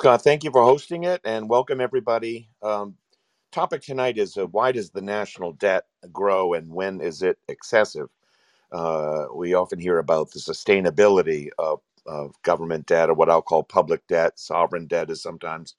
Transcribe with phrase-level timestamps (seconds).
[0.00, 2.50] Scott, thank you for hosting it and welcome everybody.
[2.62, 2.96] Um,
[3.52, 8.08] topic tonight is uh, why does the national debt grow and when is it excessive?
[8.72, 13.62] Uh, we often hear about the sustainability of, of government debt or what I'll call
[13.64, 14.38] public debt.
[14.40, 15.76] Sovereign debt is sometimes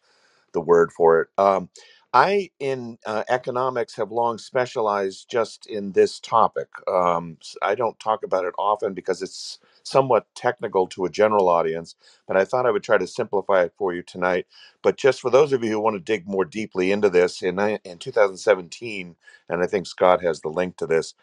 [0.53, 1.29] the word for it.
[1.37, 1.69] Um,
[2.13, 6.69] I, in uh, economics, have long specialized just in this topic.
[6.91, 7.37] Um,
[7.75, 11.95] don't talk about it often because it's somewhat technical to a general audience,
[12.27, 14.47] but I thought I would try to simplify it for you tonight.
[14.83, 17.59] But just for those of you who want to dig more deeply into this, in,
[17.59, 19.15] in 2017,
[19.49, 21.15] and I think Scott has the link to this,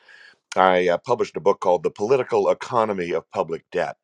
[0.57, 3.97] I uh, published a book called The Political Economy of Public Debt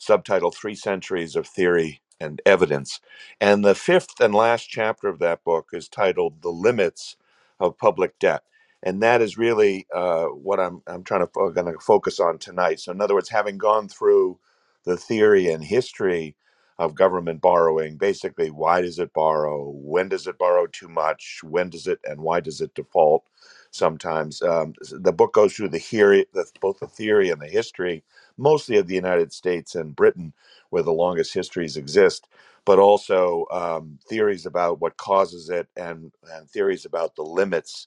[0.00, 3.00] subtitled Three Centuries of Theory and Evidence.
[3.40, 7.16] And the fifth and last chapter of that book is titled The Limits
[7.60, 8.42] of Public Debt.
[8.82, 12.80] And that is really uh, what I'm, I'm trying to going to focus on tonight.
[12.80, 14.40] So, in other words, having gone through
[14.86, 16.36] the theory and history
[16.78, 19.70] of government borrowing, basically, why does it borrow?
[19.70, 21.40] When does it borrow too much?
[21.44, 23.24] When does it and why does it default?
[23.72, 28.04] Sometimes um, the book goes through the theory, the, both the theory and the history
[28.38, 30.32] mostly of the United States and Britain,
[30.70, 32.28] where the longest histories exist,
[32.64, 37.78] but also um, theories about what causes it and, and theories about the limits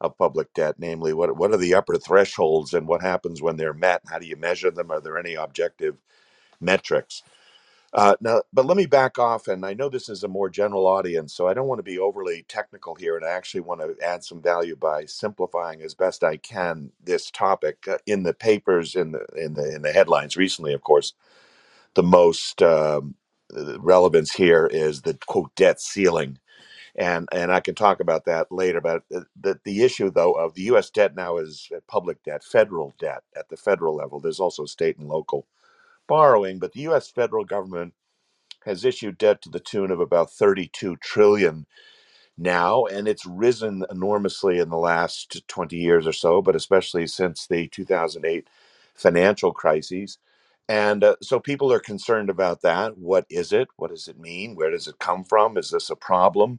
[0.00, 3.74] of public debt, namely what what are the upper thresholds and what happens when they're
[3.74, 4.02] met?
[4.10, 4.90] How do you measure them?
[4.92, 5.96] Are there any objective
[6.60, 7.22] metrics?
[7.92, 10.86] Uh, now, but let me back off, and I know this is a more general
[10.86, 13.96] audience, so I don't want to be overly technical here, and I actually want to
[14.06, 18.94] add some value by simplifying as best I can this topic uh, in the papers,
[18.94, 20.72] in the in the in the headlines recently.
[20.72, 21.14] Of course,
[21.94, 23.16] the most um,
[23.78, 26.38] relevance here is the quote debt ceiling,
[26.98, 28.82] and and I can talk about that later.
[28.82, 30.90] But the the, the issue though of the U.S.
[30.90, 34.20] debt now is uh, public debt, federal debt at the federal level.
[34.20, 35.48] There's also state and local
[36.08, 37.10] borrowing, but the U.S.
[37.10, 37.94] federal government
[38.66, 41.66] has issued debt to the tune of about 32 trillion
[42.36, 47.46] now and it's risen enormously in the last 20 years or so but especially since
[47.46, 48.48] the 2008
[48.94, 50.18] financial crises
[50.68, 54.54] and uh, so people are concerned about that what is it what does it mean
[54.56, 56.58] where does it come from is this a problem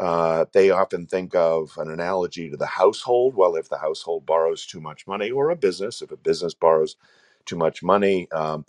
[0.00, 4.66] uh, they often think of an analogy to the household well if the household borrows
[4.66, 6.96] too much money or a business if a business borrows
[7.46, 8.62] too much money um,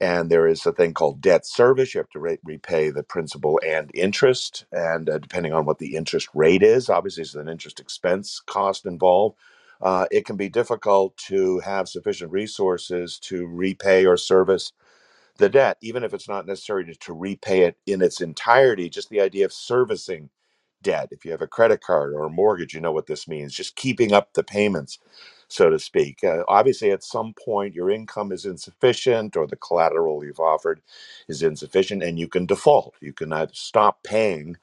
[0.00, 1.94] and there is a thing called debt service.
[1.94, 5.96] You have to re- repay the principal and interest, and uh, depending on what the
[5.96, 9.38] interest rate is, obviously there's an interest expense cost involved.
[9.82, 14.66] Uh, it can be difficult to have sufficient resources to repay or service
[15.38, 18.88] the debt, even if it's not necessary to, to repay it in its entirety.
[18.90, 20.30] Just the idea of servicing
[20.82, 21.08] debt.
[21.12, 23.54] If you have a credit card or a mortgage, you know what this means.
[23.54, 24.98] Just keeping up the payments,
[25.48, 26.24] so to speak.
[26.24, 30.80] Uh, obviously, at some point, your income is insufficient or the collateral you've offered
[31.28, 32.94] is insufficient and you can default.
[33.00, 34.56] You can either stop paying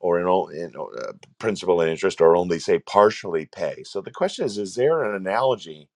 [0.00, 3.82] or in, o- in uh, principal and interest or only say partially pay.
[3.84, 5.88] So the question is is there an analogy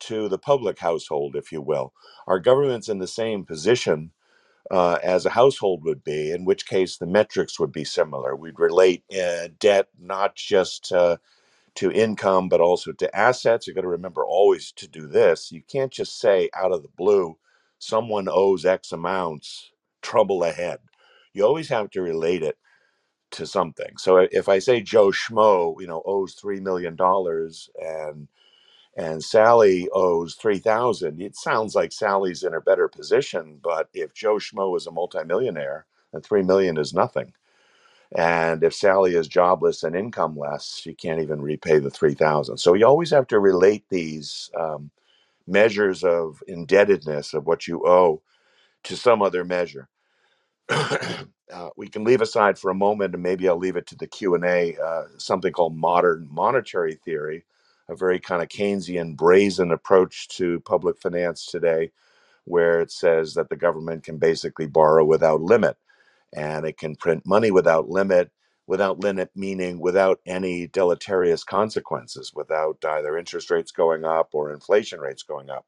[0.00, 1.92] to the public household, if you will?
[2.26, 4.12] Are governments in the same position?
[4.70, 8.36] Uh, as a household would be, in which case the metrics would be similar.
[8.36, 10.92] We'd relate uh, debt not just
[11.76, 13.66] to income, but also to assets.
[13.68, 15.52] You've got to remember always to do this.
[15.52, 17.38] You can't just say out of the blue,
[17.80, 20.80] someone owes X amounts, trouble ahead.
[21.34, 22.58] You always have to relate it
[23.32, 23.98] to something.
[23.98, 28.28] So if I say Joe Schmo, you know, owes $3 million and
[28.98, 34.36] and Sally owes 3000 it sounds like Sally's in a better position but if Joe
[34.36, 37.34] Schmo is a multimillionaire then 3 million is nothing.
[38.16, 42.74] And if Sally is jobless and income less she can't even repay the 3000 so
[42.74, 44.90] you always have to relate these um,
[45.48, 48.22] measures of indebtedness of what you owe
[48.84, 49.88] to some other measure.
[51.52, 54.06] Uh, we can leave aside for a moment, and maybe I'll leave it to the
[54.06, 54.76] Q and A.
[54.76, 57.44] Uh, something called modern monetary theory,
[57.88, 61.92] a very kind of Keynesian, brazen approach to public finance today,
[62.44, 65.76] where it says that the government can basically borrow without limit
[66.34, 68.32] and it can print money without limit
[68.68, 75.00] without limit meaning without any deleterious consequences without either interest rates going up or inflation
[75.00, 75.66] rates going up.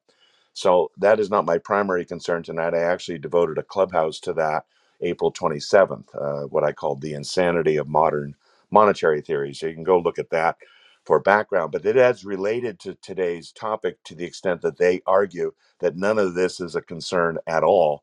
[0.55, 2.75] So that is not my primary concern tonight.
[2.75, 4.67] I actually devoted a clubhouse to that
[5.03, 8.37] april 27th uh, what i called the insanity of modern
[8.71, 10.59] monetary theory so you can go look at that
[11.07, 15.53] for background but it is related to today's topic to the extent that they argue
[15.81, 18.03] that none of this is a concern at all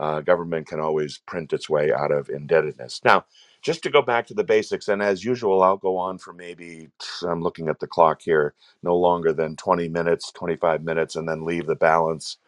[0.00, 3.00] uh, government can always print its way out of indebtedness.
[3.04, 3.26] Now,
[3.62, 6.90] just to go back to the basics, and as usual, I'll go on for maybe,
[7.22, 11.44] I'm looking at the clock here, no longer than 20 minutes, 25 minutes, and then
[11.46, 12.38] leave the balance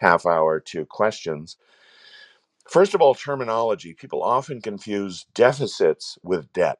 [0.00, 1.56] half hour to questions.
[2.68, 3.94] First of all, terminology.
[3.94, 6.78] People often confuse deficits with debt.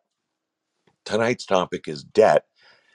[1.05, 2.47] Tonight's topic is debt.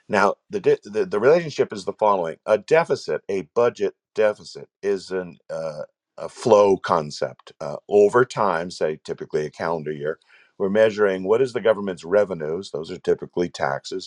[0.08, 5.38] Now, the, the, the relationship is the following a deficit, a budget deficit, is an,
[5.50, 5.82] uh,
[6.18, 7.52] a flow concept.
[7.60, 10.20] Uh, over time, say typically a calendar year,
[10.58, 14.02] we're measuring what is the government's revenues, those are typically taxes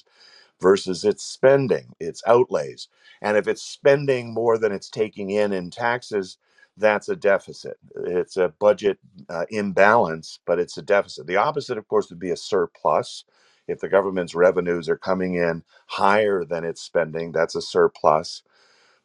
[0.61, 2.87] versus its spending, its outlays.
[3.21, 6.37] And if it's spending more than it's taking in in taxes,
[6.77, 7.77] that's a deficit.
[8.05, 8.99] It's a budget
[9.29, 11.27] uh, imbalance, but it's a deficit.
[11.27, 13.23] The opposite, of course, would be a surplus.
[13.67, 18.35] If the government's revenues are coming in higher than its spending, that's a surplus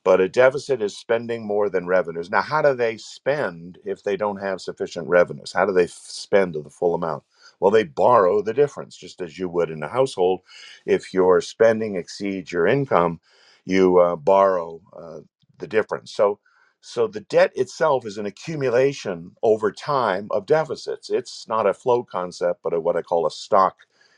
[0.02, 2.30] but a deficit is spending more than revenues.
[2.30, 5.52] Now, how do they spend if they don't have sufficient revenues?
[5.52, 7.24] How do they f- spend the full amount?
[7.60, 10.40] Well, they borrow the difference, just as you would in a household.
[10.86, 13.20] If your spending exceeds your income,
[13.66, 15.20] you uh, borrow uh,
[15.58, 16.14] the difference.
[16.14, 16.38] So,
[16.80, 21.10] so the debt itself is an accumulation over time of deficits.
[21.10, 23.76] It's not a flow concept, but a, what I call a stock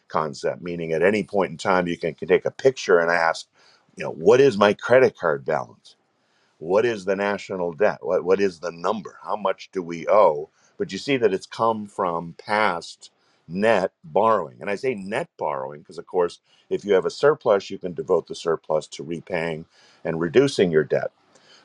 [0.08, 3.46] concept, meaning at any point in time you can, can take a picture and ask
[3.96, 5.96] you know what is my credit card balance?
[6.58, 7.98] What is the national debt?
[8.02, 9.18] What what is the number?
[9.22, 10.50] How much do we owe?
[10.78, 13.10] But you see that it's come from past
[13.48, 14.56] net borrowing.
[14.60, 16.40] And i say net borrowing because of course
[16.70, 19.66] if you have a surplus you can devote the surplus to repaying
[20.04, 21.12] and reducing your debt.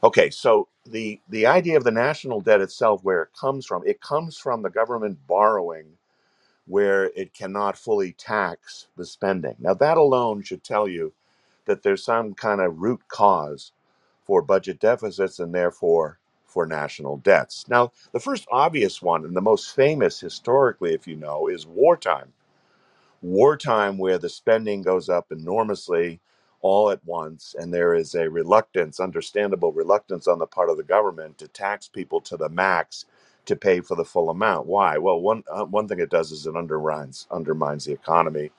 [0.03, 4.01] Okay so the the idea of the national debt itself where it comes from it
[4.01, 5.88] comes from the government borrowing
[6.69, 11.13] where it cannot fully tax the spending now that alone should tell you
[11.68, 13.74] that there's some kind of root cause
[14.25, 17.68] for budget deficits and therefore for national debts.
[17.69, 22.33] Now, the first obvious one and the most famous historically, if you know, is wartime.
[23.21, 26.21] Wartime, where the spending goes up enormously
[26.62, 30.83] all at once, and there is a reluctance, understandable reluctance on the part of the
[30.83, 33.06] government to tax people to the max
[33.45, 34.68] to pay for the full amount.
[34.68, 34.97] Why?
[34.97, 38.50] Well, one uh, one thing it does is it undermines undermines the economy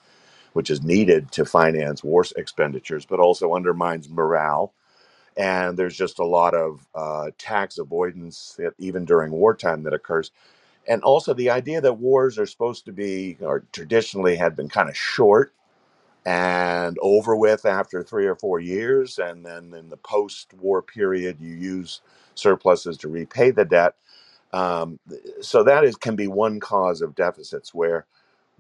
[0.52, 4.72] which is needed to finance war expenditures, but also undermines morale.
[5.36, 10.32] And there's just a lot of uh, tax avoidance, that even during wartime, that occurs.
[10.88, 14.88] And also the idea that wars are supposed to be, or traditionally had been kind
[14.88, 15.54] of short
[16.26, 19.18] and over with after three or four years.
[19.18, 22.02] And then in the post war period, you use
[22.34, 23.94] surpluses to repay the debt.
[24.52, 24.98] Um,
[25.40, 28.06] so that is can be one cause of deficits where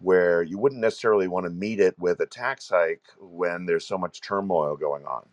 [0.02, 3.98] where you wouldn't necessarily want to meet it with a tax hike when there's so
[3.98, 5.24] much turmoil going on.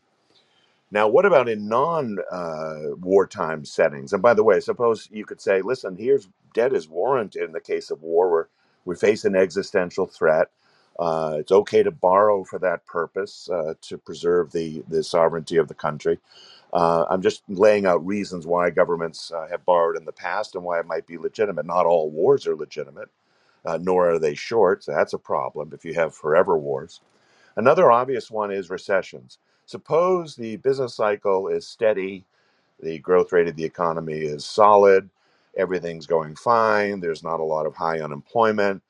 [0.92, 4.14] Now, what about in non uh, wartime settings?
[4.14, 7.60] And by the way, suppose you could say, listen, here's debt is warranted in the
[7.60, 8.50] case of war where
[8.86, 10.50] we face an existential threat.
[11.00, 15.68] Uh, it's okay to borrow for that purpose uh, to preserve the, the sovereignty of
[15.68, 16.20] the country.
[16.74, 20.64] Uh, I'm just laying out reasons why governments uh, have borrowed in the past and
[20.64, 21.66] why it might be legitimate.
[21.66, 23.10] Not all wars are legitimate
[23.66, 24.84] uh, nor are they short.
[24.84, 27.02] So that's a problem if you have forever wars.
[27.58, 29.40] Another obvious one is recessions.
[29.66, 32.26] Suppose the business cycle is steady,
[32.82, 35.10] the growth rate of the economy is solid,
[35.58, 38.84] everything's going fine, there's not a lot of high unemployment,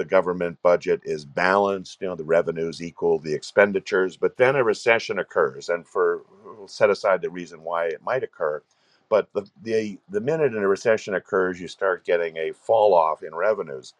[0.00, 4.64] the government budget is balanced, you know, the revenues equal the expenditures, but then a
[4.64, 5.70] recession occurs.
[5.70, 6.24] And for
[6.58, 8.64] we'll set aside the reason why it might occur,
[9.10, 13.34] but the, the the minute a recession occurs, you start getting a fall off in
[13.36, 13.94] revenues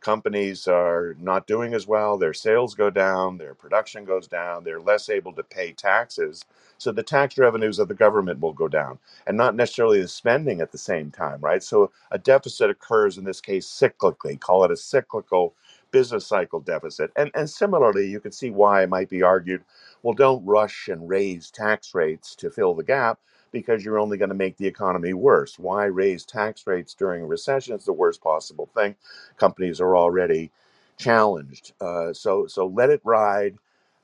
[0.00, 4.80] companies are not doing as well, their sales go down, their production goes down, they're
[4.80, 6.44] less able to pay taxes.
[6.78, 10.60] So the tax revenues of the government will go down and not necessarily the spending
[10.60, 11.62] at the same time, right?
[11.62, 15.54] So a deficit occurs in this case cyclically, call it a cyclical
[15.92, 17.12] business cycle deficit.
[17.16, 19.64] And and similarly, you can see why it might be argued,
[20.02, 23.18] well, don't rush and raise tax rates to fill the gap
[23.52, 25.58] because you're only going to make the economy worse.
[25.58, 27.74] Why raise tax rates during a recession?
[27.74, 28.96] It's the worst possible thing
[29.38, 30.50] companies are already
[30.98, 31.72] challenged.
[31.80, 33.56] Uh, so so let it ride.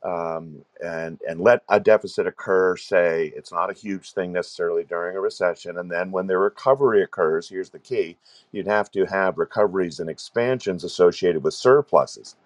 [0.05, 2.77] Um, and and let a deficit occur.
[2.77, 7.03] Say it's not a huge thing necessarily during a recession, and then when the recovery
[7.03, 8.17] occurs, here's the key:
[8.53, 12.37] you'd have to have recoveries and expansions associated with surpluses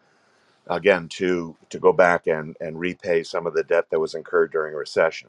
[0.69, 4.53] again to to go back and and repay some of the debt that was incurred
[4.53, 5.29] during a recession.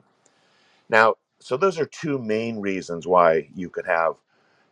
[0.90, 4.15] Now, so those are two main reasons why you could have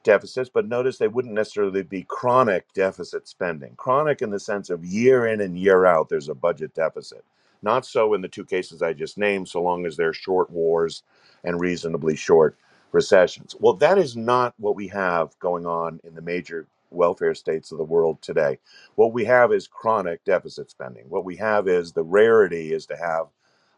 [0.04, 3.76] deficits, but notice they wouldn't necessarily be chronic deficit spending.
[3.78, 7.24] Chronic in the sense of year in and year out, there's a budget deficit.
[7.62, 11.04] Not so in the two cases I just named, so long as they're short wars
[11.44, 12.58] and reasonably short
[12.92, 13.56] recessions.
[13.60, 17.78] Well, that is not what we have going on in the major welfare states of
[17.78, 18.60] the world today.
[18.96, 21.06] What we have is chronic deficit spending.
[21.10, 23.28] What we have is the rarity is to have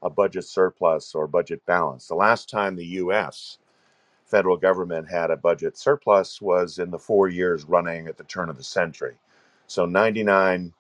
[0.04, 2.08] a budget surplus or budget balance.
[2.08, 3.58] The last time the US
[4.26, 8.50] federal government had a budget surplus was in the four years running at the turn
[8.50, 9.16] of the century.
[9.68, 10.74] So 99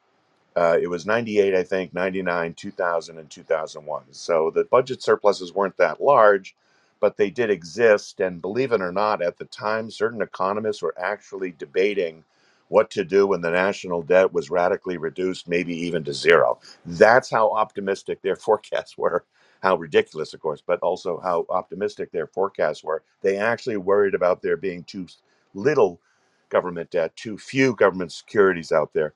[0.56, 4.04] uh, it was 98, I think, 99, 2000, and 2001.
[4.12, 6.56] So the budget surpluses weren't that large,
[7.00, 8.20] but they did exist.
[8.20, 12.24] And believe it or not, at the time, certain economists were actually debating
[12.72, 16.60] what to do when the national debt was radically reduced, maybe even to zero.
[16.86, 19.26] That's how optimistic their forecasts were.
[19.64, 23.04] How ridiculous, of course, but also how optimistic their forecasts were.
[23.24, 25.08] They actually worried about there being too
[25.56, 26.02] little
[26.50, 29.14] government debt, too few government securities out there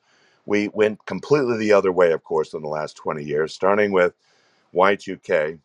[0.47, 4.13] we went completely the other way, of course, in the last 20 years, starting with
[4.75, 5.59] Y2K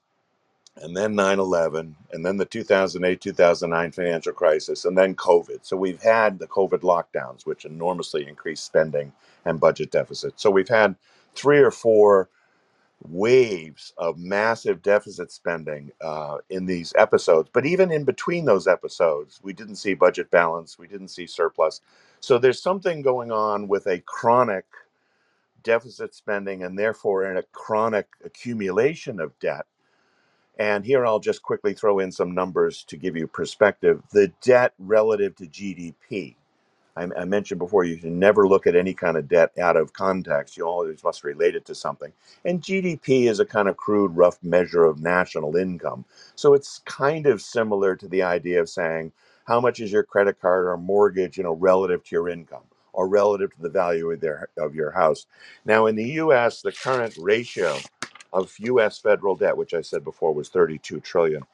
[0.80, 5.60] and then 9 11, and then the 2008 2009 financial crisis, and then COVID.
[5.62, 9.12] So we've had the COVID lockdowns, which enormously increased spending
[9.44, 10.42] and budget deficits.
[10.42, 10.96] So we've had
[11.34, 12.28] three or four
[13.08, 17.48] waves of massive deficit spending uh, in these episodes.
[17.52, 21.80] But even in between those episodes, we didn't see budget balance, we didn't see surplus.
[22.20, 24.66] So there's something going on with a chronic
[25.62, 29.66] deficit spending and therefore in a chronic accumulation of debt.
[30.58, 34.02] And here I'll just quickly throw in some numbers to give you perspective.
[34.12, 36.34] The debt relative to GDP
[36.96, 39.92] I, I mentioned before, you should never look at any kind of debt out of
[39.92, 40.56] context.
[40.56, 42.12] You always must relate it to something.
[42.44, 46.04] And GDP is a kind of crude, rough measure of national income.
[46.34, 49.12] So it's kind of similar to the idea of saying,
[49.46, 53.08] how much is your credit card or mortgage, you know, relative to your income or
[53.08, 55.26] relative to the value of their of your house.
[55.64, 57.78] Now, in the U.S., the current ratio
[58.32, 58.98] of U.S.
[58.98, 61.44] federal debt, which I said before was 32 trillion,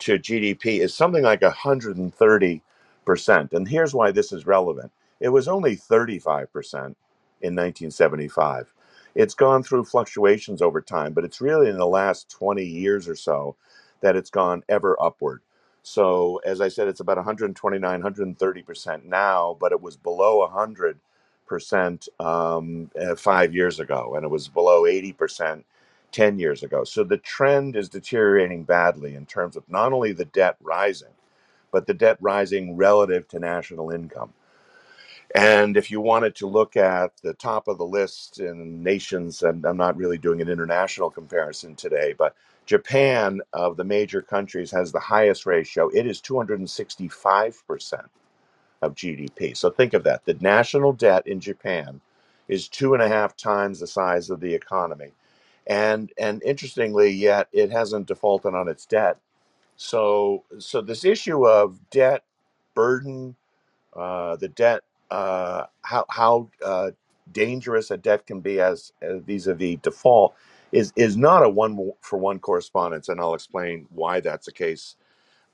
[0.00, 2.62] to GDP is something like 130
[3.06, 3.52] percent.
[3.52, 4.92] And here's why this is relevant.
[5.20, 6.96] It was only 35 percent
[7.42, 8.72] in 1975.
[9.14, 13.16] It's gone through fluctuations over time, but it's really in the last 20 years or
[13.16, 13.56] so
[14.02, 15.42] that it's gone ever upward.
[15.82, 20.98] So, as I said, it's about 129, 130 percent now, but it was below 100
[21.46, 25.66] percent um, uh, five years ago, and it was below 80 percent
[26.16, 26.84] 10 years ago.
[26.84, 31.10] So the trend is deteriorating badly in terms of not only the debt rising
[31.70, 34.32] but the debt rising relative to national income.
[35.34, 39.64] And if you wanted to look at the top of the list in nations, and
[39.66, 44.92] I'm not really doing an international comparison today, but Japan of the major countries has
[44.92, 45.88] the highest ratio.
[45.90, 48.04] It is 265%
[48.82, 49.56] of GDP.
[49.56, 50.24] So think of that.
[50.24, 52.00] The national debt in Japan
[52.48, 55.12] is two and a half times the size of the economy.
[55.66, 59.18] And and interestingly, yet it hasn't defaulted on its debt
[59.76, 62.24] so, so this issue of debt
[62.74, 63.36] burden,
[63.94, 66.92] uh, the debt, uh, how how uh,
[67.32, 70.34] dangerous a debt can be as, as vis-a-vis default,
[70.72, 74.96] is is not a one for one correspondence, and I'll explain why that's the case.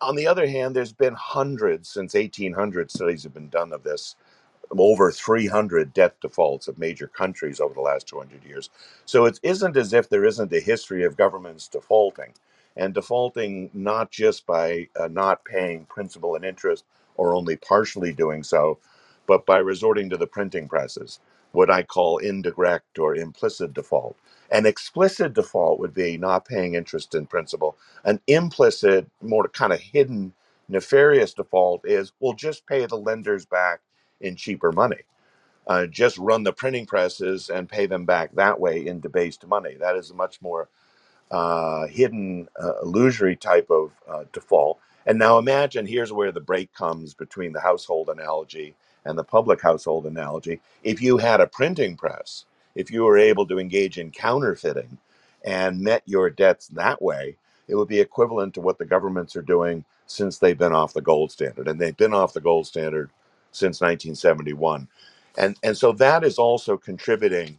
[0.01, 4.17] On the other hand, there's been hundreds since 1800 studies have been done of this
[4.81, 8.71] over 300 debt defaults of major countries over the last 200 years.
[9.07, 12.35] So it isn't as if there isn't a history of governments defaulting
[12.77, 16.85] and defaulting not just by uh, not paying principal and interest
[17.17, 18.79] or only partially doing so,
[19.27, 21.21] but by resorting to the printing presses,
[21.53, 24.17] what I call indirect or implicit default.
[24.51, 27.77] An explicit default would be not paying interest in principal.
[28.05, 30.33] An implicit, more kind of hidden,
[30.69, 33.81] nefarious default is we'll just pay the lenders back
[34.23, 35.03] in cheaper money.
[35.67, 39.77] Uh, just run the printing presses and pay them back that way in debased money.
[39.79, 40.69] That is a much more
[41.33, 44.81] uh, hidden uh, illusory type of uh, default.
[45.07, 48.77] And now imagine here's where the break comes between the household analogy
[49.07, 50.61] and the public household analogy.
[50.85, 54.99] If you had a printing press, if you were able to engage in counterfeiting
[55.45, 57.37] and met your debts that way,
[57.69, 61.03] it would be equivalent to what the governments are doing since they've been off the
[61.03, 61.69] gold standard.
[61.69, 63.11] And they've been off the gold standard
[63.53, 64.89] since 1971.
[65.39, 67.59] And, and so that is also contributing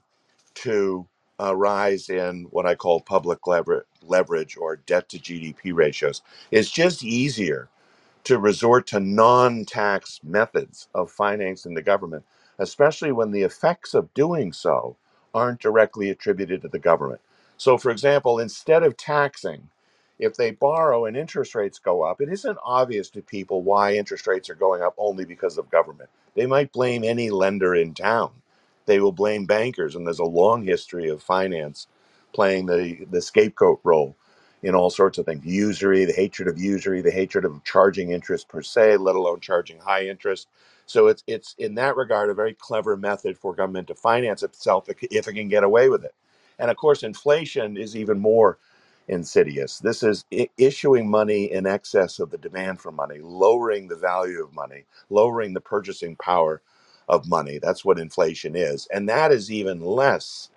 [0.56, 1.08] to
[1.40, 6.22] a rise in what I call public lever- leverage or debt to GDP ratios.
[6.52, 7.70] It's just easier
[8.26, 12.26] to resort to non tax methods of financing the government,
[12.60, 14.98] especially when the effects of doing so
[15.36, 17.22] aren't directly attributed to the government.
[17.58, 19.70] So, for example, instead of taxing,
[20.20, 24.28] if they borrow and interest rates go up, it isn't obvious to people why interest
[24.28, 26.10] rates are going up only because of government.
[26.36, 28.32] They might blame any lender in town.
[28.86, 31.88] They will blame bankers, and there's a long history of finance
[32.34, 34.16] playing the, the scapegoat role
[34.64, 38.48] in all sorts of things usury, the hatred of usury, the hatred of charging interest
[38.48, 40.48] per se, let alone charging high interest.
[40.86, 44.88] So it's it's in that regard a very clever method for government to finance itself
[44.90, 46.14] if it can get away with it.
[46.60, 48.54] And of course, inflation is even more
[49.10, 49.80] insidious.
[49.80, 54.44] This is I- issuing money in excess of the demand for money, lowering the value
[54.44, 56.64] of money, lowering the purchasing power
[57.10, 57.60] of money.
[57.60, 58.88] That's what inflation is.
[58.94, 60.52] And that is even less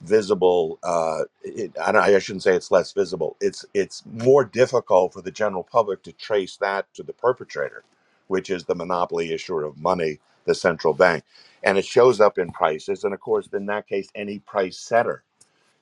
[0.00, 0.80] visible.
[0.84, 3.36] Uh, it, I, don't, I shouldn't say it's less visible.
[3.40, 7.84] It's it's more difficult for the general public to trace that to the perpetrator,
[8.28, 11.24] which is the monopoly issuer of money, the central bank,
[11.64, 13.04] and it shows up in prices.
[13.04, 15.24] And of course, in that case, any price setter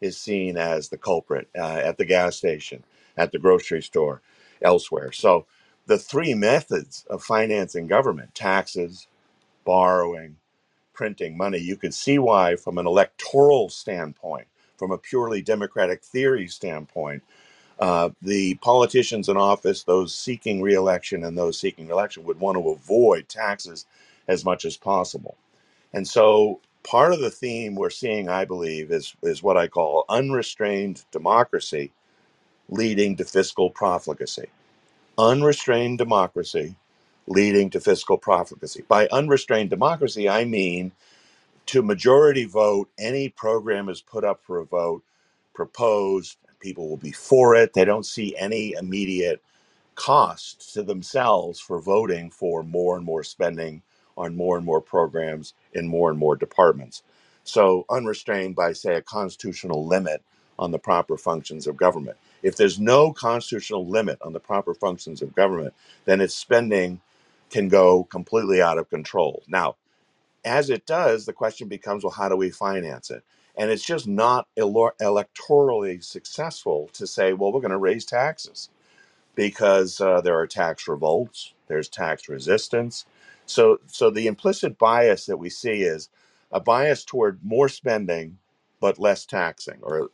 [0.00, 2.85] is seen as the culprit uh, at the gas station,
[3.17, 4.23] at the grocery store,
[4.62, 5.12] elsewhere.
[5.12, 5.47] So
[5.87, 9.09] the three methods of financing government: taxes,
[9.64, 10.37] borrowing
[10.95, 16.49] printing money, you could see why, from an electoral standpoint, from a purely democratic theory
[16.49, 17.25] standpoint,
[17.81, 22.71] uh, the politicians in office, those seeking reelection and those seeking election, would want to
[22.71, 23.87] avoid taxes
[24.28, 25.37] as much as possible.
[25.93, 30.07] And so, part of the theme we're seeing, I believe, is is what I call
[30.11, 31.92] unrestrained democracy
[32.71, 34.49] leading to fiscal profligacy.
[35.18, 36.76] Unrestrained democracy
[37.26, 38.85] leading to fiscal profligacy.
[38.88, 40.92] By unrestrained democracy, I mean
[41.66, 45.02] to majority vote, any program is put up for a vote,
[45.54, 47.73] proposed, and people will be for it.
[47.75, 49.42] They don't see any immediate
[49.95, 53.83] cost to themselves for voting for more and more spending
[54.16, 57.04] on more and more programs in more and more departments.
[57.44, 60.23] So, unrestrained by, say, a constitutional limit
[60.58, 62.18] on the proper functions of government.
[62.42, 67.00] If there's no constitutional limit on the proper functions of government, then its spending
[67.50, 69.42] can go completely out of control.
[69.49, 69.76] Now,
[70.44, 73.25] as it does, the question becomes, well, how do we finance it?
[73.56, 78.70] And it's just not electorally successful to say, well, we're going to raise taxes
[79.35, 83.06] because uh, there are tax revolts, there's tax resistance.
[83.49, 86.11] So, so the implicit bias that we see is
[86.52, 88.38] a bias toward more spending
[88.81, 90.11] but less taxing, or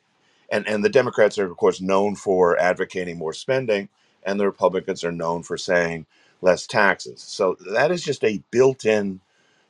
[0.51, 3.91] and and the Democrats are of course known for advocating more spending,
[4.25, 6.07] and the Republicans are known for saying
[6.43, 7.23] less taxes.
[7.23, 9.21] So that is just a built-in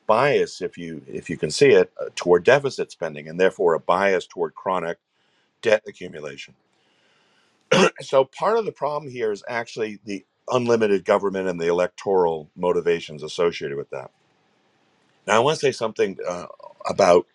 [0.07, 3.81] bias, if you if you can see it, uh, toward deficit spending, and therefore a
[3.81, 4.99] bias toward chronic
[5.63, 6.55] debt accumulation.
[8.03, 13.23] So part of the problem here is actually the unlimited government and the electoral motivations
[13.23, 14.11] associated with that.
[15.27, 16.47] Now, I want to say something uh,
[16.89, 17.27] about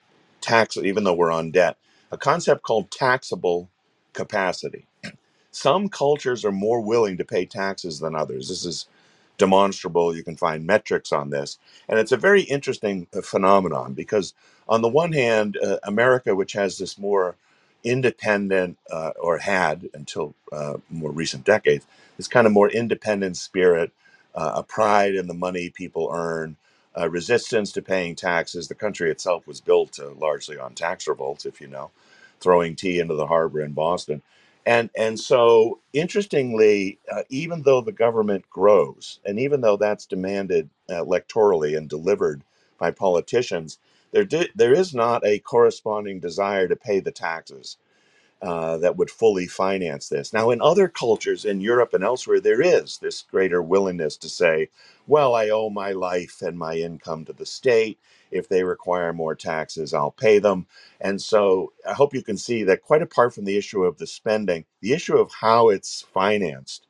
[0.42, 1.78] tax, even though we're on debt,
[2.12, 3.70] a concept called taxable
[4.14, 4.88] capacity.
[5.52, 8.50] Some cultures are more willing to pay taxes than others.
[8.50, 8.88] This is
[9.38, 10.16] demonstrable.
[10.16, 11.60] You can find metrics on this.
[11.90, 14.34] And it's a very interesting uh, phenomenon because,
[14.70, 17.36] on the one hand, uh, America, which has this more
[17.84, 21.88] independent, uh, or had until uh, more recent decades,
[22.18, 23.92] this kind of more independent spirit,
[24.36, 26.58] uh, a pride in the money people earn,
[27.10, 28.68] resistance to paying taxes.
[28.70, 31.92] The country itself was built uh, largely on tax revolts, if you know,
[32.42, 34.16] throwing tea into the harbor in Boston
[34.66, 40.72] and and so interestingly, uh, even though the government grows, and even though that's demanded
[40.90, 42.44] uh, electorally and delivered
[42.80, 43.80] by politicians,
[44.12, 47.70] there di- there is not a corresponding desire to pay the taxes
[48.42, 50.34] uh, that would fully finance this.
[50.34, 54.70] Now, in other cultures in Europe and elsewhere, there is this greater willingness to say,
[55.08, 58.00] well, I owe my life and my income to the state.
[58.32, 60.68] If they require more taxes, I'll pay them.
[61.02, 64.08] And so I hope you can see that quite apart from the issue of the
[64.08, 66.88] spending, the issue of how it's financed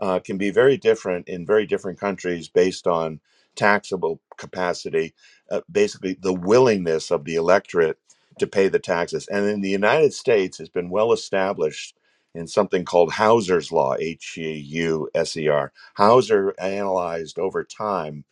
[0.00, 3.20] uh, can be very different in very different countries based on
[3.58, 5.14] taxable capacity,
[5.52, 7.98] uh, basically the willingness of the electorate
[8.40, 9.28] to pay the taxes.
[9.28, 11.96] And in the United States, it's been well established
[12.34, 15.72] in something called Hauser's Law, H E U S E R.
[15.96, 18.24] Hauser analyzed over time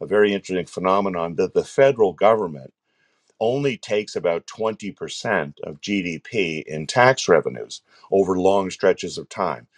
[0.00, 2.72] a very interesting phenomenon that the federal government
[3.40, 9.68] only takes about 20% of GDP in tax revenues over long stretches of time.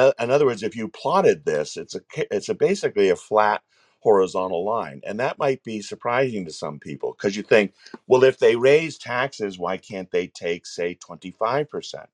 [0.00, 3.62] O- in other words, if you plotted this, it's a it's a basically a flat
[4.04, 7.74] horizontal line, and that might be surprising to some people because you think,
[8.08, 12.06] well, if they raise taxes, why can't they take say 25%?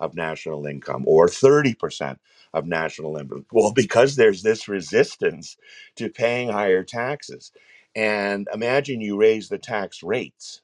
[0.00, 2.18] of national income or 30%
[2.54, 3.46] of national income.
[3.52, 5.56] Well, because there's this resistance
[5.96, 7.52] to paying higher taxes.
[7.94, 10.54] And imagine you raise the tax rates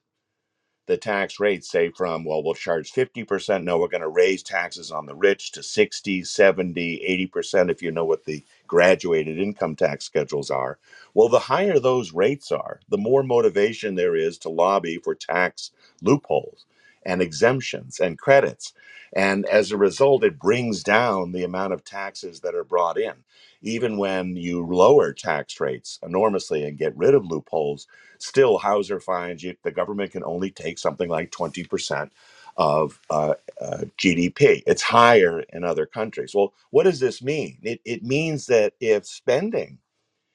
[0.88, 4.92] the tax rates say from well we'll charge 50% no we're going to raise taxes
[4.92, 10.06] on the rich to 60 70 80% if you know what the graduated income tax
[10.06, 10.78] schedules are
[11.14, 15.72] well the higher those rates are the more motivation there is to lobby for tax
[16.02, 16.66] loopholes
[17.06, 18.74] and exemptions and credits.
[19.16, 23.14] And as a result it brings down the amount of taxes that are brought in.
[23.62, 27.78] Even when you lower tax rates enormously and get rid of loopholes
[28.18, 32.10] Still, Hauser finds you, the government can only take something like 20%
[32.58, 34.64] of uh, uh, GDP.
[34.66, 36.34] It's higher in other countries.
[36.34, 37.58] Well, what does this mean?
[37.64, 39.78] It, it means that if spending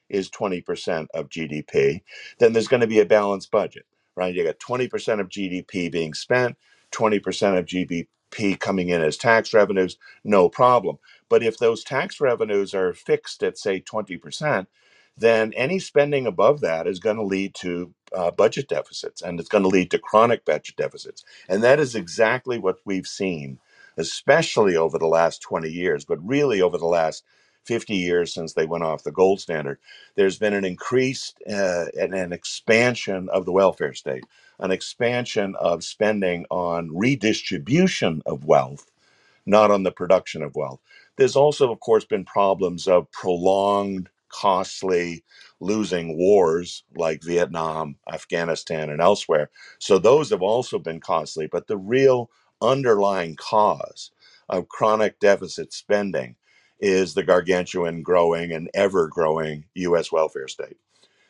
[0.10, 2.02] is 20% of GDP,
[2.40, 4.34] then there's going to be a balanced budget, right?
[4.34, 6.58] You got 20% of GDP being spent,
[6.94, 11.00] 20% of GDP coming in as tax revenues, no problem.
[11.30, 14.68] But if those tax revenues are fixed at, say, 20%,
[15.18, 19.50] then any spending above that is going to lead to uh, budget deficits and it's
[19.50, 21.24] going to lead to chronic budget deficits.
[21.50, 23.60] And that is exactly what we've seen,
[23.98, 27.24] especially over the last 20 years, but really over the last
[27.66, 29.76] 50 years since they went off the gold standard
[30.16, 34.26] there's been an increased uh, and an expansion of the welfare state,
[34.60, 38.92] an expansion of spending on redistribution of wealth,
[39.46, 40.82] not on the production of wealth.
[41.18, 45.24] There's also, of course, been problems of prolonged, costly,
[45.62, 49.52] losing wars like Vietnam, Afghanistan, and elsewhere.
[49.80, 51.48] So those have also been costly.
[51.48, 54.12] But the real underlying cause
[54.50, 56.38] of chronic deficit spending
[56.82, 60.78] is the gargantuan growing and ever growing US welfare state.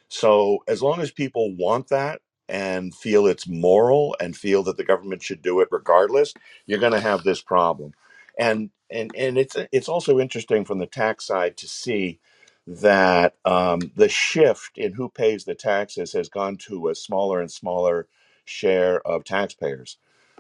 [0.10, 4.84] So as long as people want that and feel it's moral and feel that the
[4.84, 6.34] government should do it regardless,
[6.66, 7.94] you're going to have this problem.
[8.38, 12.20] And and and it's it's also interesting from the tax side to see
[12.68, 17.52] that um, the shift in who pays the taxes has gone to a smaller and
[17.52, 18.08] smaller
[18.46, 19.98] share of taxpayers.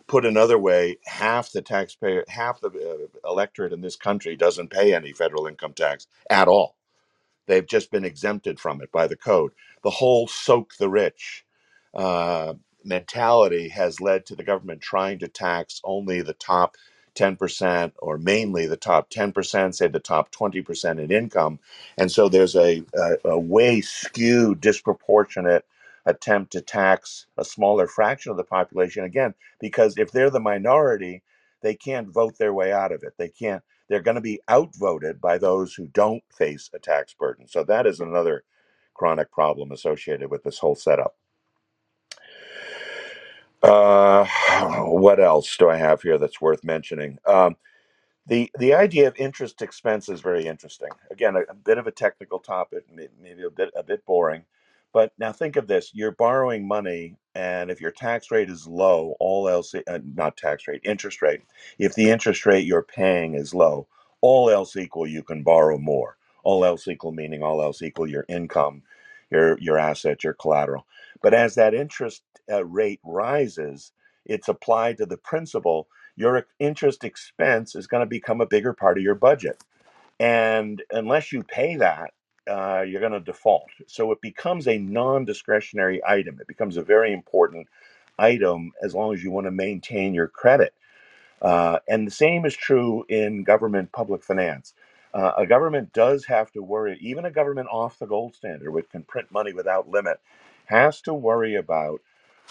[0.07, 4.93] Put another way, half the taxpayer, half the uh, electorate in this country doesn't pay
[4.93, 6.71] any federal income tax at all
[7.47, 9.51] They've just been exempted from it by the code.
[9.83, 11.45] The whole soak the rich
[11.93, 16.75] uh, mentality has led to the government trying to tax only the top
[17.15, 21.59] 10% or mainly the top 10%, say the top 20% in income.
[21.97, 25.65] And so there's a, a, a way skewed, disproportionate
[26.05, 29.03] attempt to tax a smaller fraction of the population.
[29.05, 31.23] Again, because if they're the minority,
[31.61, 33.13] they can't vote their way out of it.
[33.17, 37.47] They can't they're going to be outvoted by those who don't face a tax burden.
[37.47, 38.45] So that is another
[38.95, 41.15] chronic problem associated with this whole setup.
[43.63, 44.25] Uh,
[44.87, 47.19] what else do I have here that's worth mentioning?
[47.27, 47.47] Um,
[48.27, 50.89] the the idea of interest expense is very interesting.
[51.11, 52.85] Again, a, a bit of a technical topic,
[53.21, 54.45] maybe a bit a bit boring,
[54.93, 59.15] but now think of this: you're borrowing money, and if your tax rate is low,
[59.19, 61.41] all else uh, not tax rate, interest rate.
[61.79, 63.89] If the interest rate you're paying is low,
[64.21, 66.17] all else equal, you can borrow more.
[66.45, 68.83] All else equal meaning all else equal your income,
[69.31, 70.87] your your asset, your collateral.
[71.23, 73.93] But as that interest uh, rate rises,
[74.25, 78.99] it's applied to the principal your interest expense is going to become a bigger part
[78.99, 79.63] of your budget.
[80.19, 82.11] And unless you pay that,
[82.47, 83.69] uh, you're going to default.
[83.87, 86.39] So it becomes a non discretionary item.
[86.41, 87.67] It becomes a very important
[88.19, 90.73] item as long as you want to maintain your credit.
[91.41, 94.73] Uh, and the same is true in government public finance.
[95.13, 98.89] Uh, a government does have to worry, even a government off the gold standard, which
[98.89, 100.19] can print money without limit,
[100.67, 102.01] has to worry about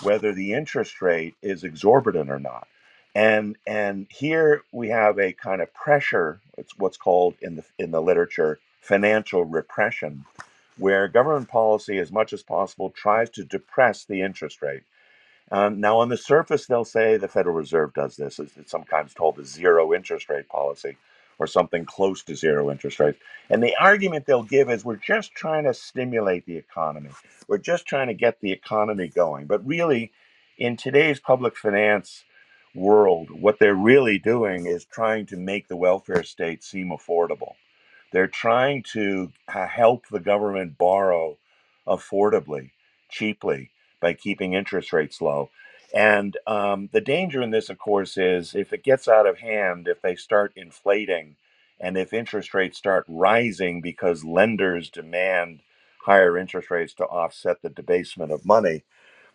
[0.03, 2.69] whether the interest rate is exorbitant or not.
[3.15, 6.41] And and here we have a kind of pressure.
[6.59, 10.25] It's what's called in the in the literature financial repression,
[10.79, 14.83] where government policy, as much as possible, tries to depress the interest rate.
[15.51, 18.39] Um, now, on the surface, they'll say the Federal Reserve does this.
[18.39, 20.97] It's, sometimes told a zero interest rate policy
[21.43, 23.19] or something close to zero interest rates.
[23.51, 27.11] And the argument they'll give is we're just trying to stimulate the economy.
[27.49, 29.47] We're just trying to get the economy going.
[29.47, 30.13] But really,
[30.59, 32.25] in today's public finance
[32.75, 37.55] world, what they're really doing is trying to make the welfare state seem affordable.
[38.13, 41.39] They're trying to help the government borrow
[41.87, 42.71] affordably,
[43.11, 45.51] cheaply, by keeping interest rates low.
[45.95, 49.89] And um, the danger in this, of course, is if it gets out of hand,
[49.89, 51.37] if they start inflating,
[51.81, 55.61] and if interest rates start rising because lenders demand
[56.05, 58.85] higher interest rates to offset the debasement of money,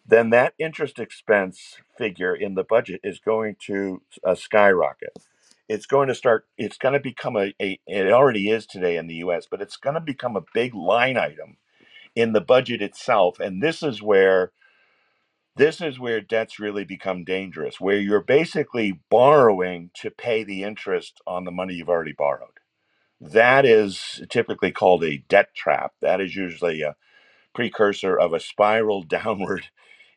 [0.08, 5.16] then that interest expense figure in the budget is going to uh, skyrocket.
[5.70, 9.08] It's going to start, it's going to become a, a, it already is today in
[9.08, 11.58] the US, but it's going to become a big line item
[12.16, 13.40] in the budget itself.
[13.40, 14.52] And this is where
[15.58, 21.22] this is where debts really become dangerous, where you're basically borrowing to pay the interest
[21.28, 22.60] on the money you've already borrowed.
[23.22, 25.94] That is typically called a debt trap.
[26.02, 26.96] That is usually a
[27.56, 29.68] precursor of a spiral downward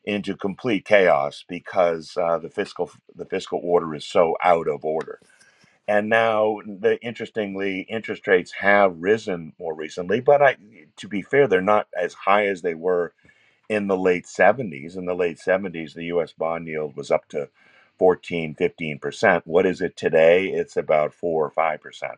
[0.05, 5.19] into complete chaos because uh, the fiscal the fiscal order is so out of order.
[5.87, 10.57] And now, the, interestingly, interest rates have risen more recently, but I,
[10.97, 13.13] to be fair, they're not as high as they were
[13.71, 14.97] in the late 70s.
[14.97, 16.33] In the late 70s, the U.S.
[16.33, 17.49] bond yield was up to
[17.99, 19.43] 14, 15%.
[19.45, 20.47] What is it today?
[20.49, 22.11] It's about 4 or 5%.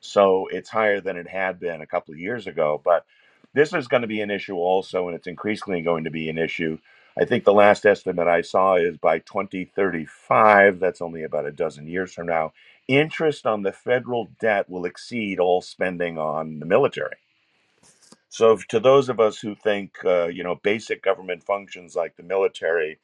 [0.00, 2.82] So it's higher than it had been a couple of years ago.
[2.84, 3.06] But
[3.54, 6.38] this is going to be an issue also, and it's increasingly going to be an
[6.38, 6.78] issue.
[7.20, 11.88] I think the last estimate I saw is by 2035, that's only about a dozen
[11.88, 12.52] years from now,
[12.88, 17.16] interest on the federal debt will exceed all spending on the military.
[18.30, 22.24] So, to those of us who think, uh, you know, basic government functions like the
[22.24, 23.00] military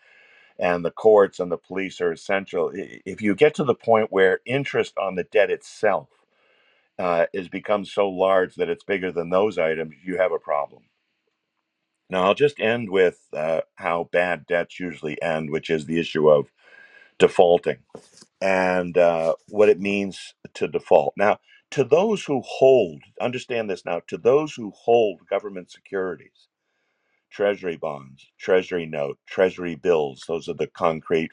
[0.58, 4.40] and the courts and the police are essential, if you get to the point where
[4.46, 6.08] interest on the debt itself
[6.98, 10.84] uh, is become so large that it's bigger than those items, you have a problem.
[12.10, 16.28] Now, I'll just end with uh, how bad debts usually end, which is the issue
[16.30, 16.52] of
[17.18, 17.78] defaulting
[18.40, 21.14] and uh, what it means to default.
[21.16, 21.38] Now,
[21.72, 26.48] to those who hold, understand this now, to those who hold government securities,
[27.30, 31.30] treasury bonds, treasury note, treasury bills, those are the concrete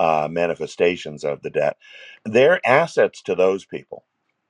[0.00, 1.78] uh, manifestations of the debt.
[2.24, 4.04] They're assets to those people,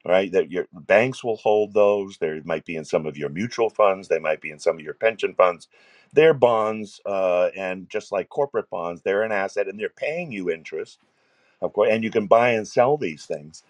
[0.07, 0.33] right?
[0.33, 2.19] That your banks will hold those.
[2.19, 4.09] There might be in some of your mutual funds.
[4.09, 5.69] They might be in some of your pension funds.
[6.15, 10.51] They're bonds, uh, and just like corporate bonds, they're an asset, and they're paying you
[10.51, 11.01] interest,
[11.63, 11.91] of course.
[11.93, 13.65] And you can buy and sell these things.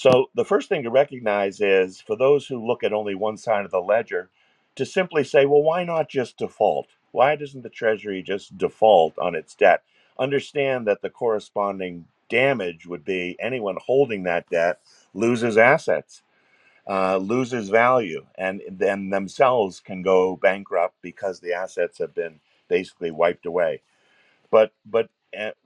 [0.00, 3.66] So the first thing to recognize is for those who look at only one side
[3.66, 4.30] of the ledger,
[4.76, 6.86] to simply say, well, why not just default?
[7.12, 9.82] Why doesn't the Treasury just default on its debt?
[10.18, 14.80] Understand that the corresponding damage would be anyone holding that debt
[15.12, 16.22] loses assets,
[16.88, 23.10] uh, loses value, and then themselves can go bankrupt because the assets have been basically
[23.10, 23.82] wiped away.
[24.50, 25.10] But but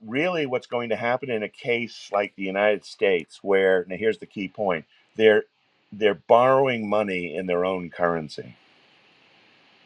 [0.05, 4.19] really, what's going to happen in a case like the United States, where now here's
[4.19, 5.43] the key point: they're
[5.91, 8.57] they're borrowing money in their own currency.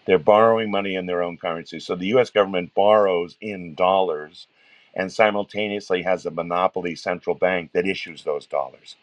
[0.06, 1.80] They're borrowing money in their own currency.
[1.80, 2.30] So the U.S.
[2.32, 4.48] government borrows in dollars,
[4.96, 8.96] and simultaneously has a monopoly central bank that issues those dollars.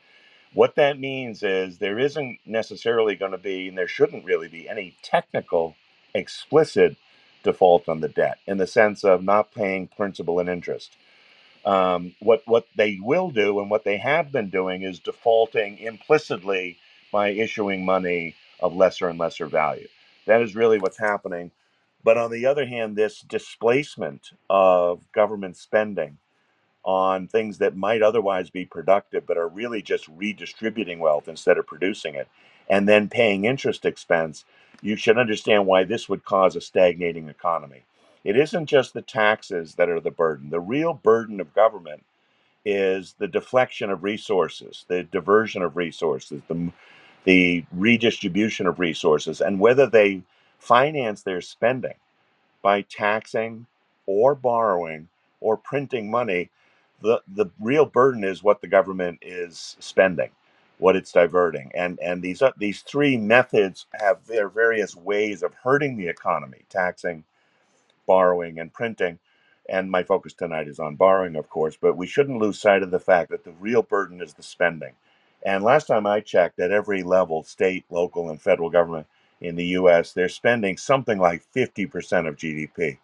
[0.54, 4.68] What that means is there isn't necessarily going to be, and there shouldn't really be,
[4.68, 5.76] any technical,
[6.14, 6.96] explicit
[7.46, 10.92] default on the debt in the sense of not paying principal and interest.
[11.66, 16.78] Um, what what they will do and what they have been doing is defaulting implicitly
[17.12, 19.88] by issuing money of lesser and lesser value.
[20.26, 21.52] That is really what's happening.
[22.04, 26.18] But on the other hand, this displacement of government spending
[26.84, 31.68] on things that might otherwise be productive but are really just redistributing wealth instead of
[31.68, 32.28] producing it
[32.68, 34.44] and then paying interest expense,
[34.82, 37.82] you should understand why this would cause a stagnating economy.
[38.24, 40.50] It isn't just the taxes that are the burden.
[40.50, 42.04] The real burden of government
[42.64, 46.72] is the deflection of resources, the diversion of resources, the,
[47.24, 50.22] the redistribution of resources, and whether they
[50.58, 51.94] finance their spending
[52.62, 53.66] by taxing
[54.06, 55.08] or borrowing
[55.40, 56.50] or printing money
[57.02, 60.30] the the real burden is what the government is spending,
[60.78, 65.54] what it's diverting, and and these uh, these three methods have their various ways of
[65.54, 67.24] hurting the economy: taxing,
[68.06, 69.18] borrowing, and printing.
[69.68, 72.90] And my focus tonight is on borrowing, of course, but we shouldn't lose sight of
[72.90, 74.94] the fact that the real burden is the spending.
[75.46, 79.06] And last time I checked, at every level, state, local, and federal government
[79.40, 82.98] in the U.S., they're spending something like 50% of GDP.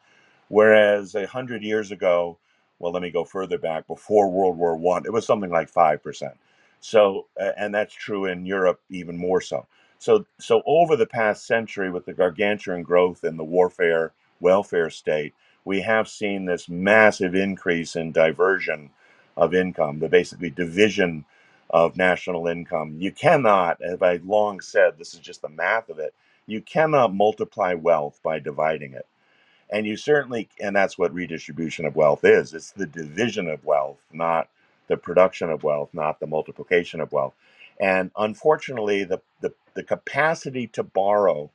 [0.49, 2.39] Whereas a hundred years ago,
[2.81, 3.89] well, let me go further back.
[3.89, 6.35] Before World War One, it was something like five percent.
[6.83, 9.67] So, and that's true in Europe even more so.
[10.01, 15.35] So, so over the past century, with the gargantuan growth in the warfare welfare state,
[15.67, 18.91] we have seen this massive increase in diversion
[19.37, 21.27] of income, the basically division
[21.71, 22.97] of national income.
[23.01, 26.15] You cannot, as I long said, this is just the math of it.
[26.47, 29.05] You cannot multiply wealth by dividing it
[29.71, 33.99] and you certainly and that's what redistribution of wealth is it's the division of wealth
[34.13, 34.49] not
[34.93, 37.35] the production of wealth not the multiplication of wealth
[37.81, 41.51] and unfortunately the the, the capacity to borrow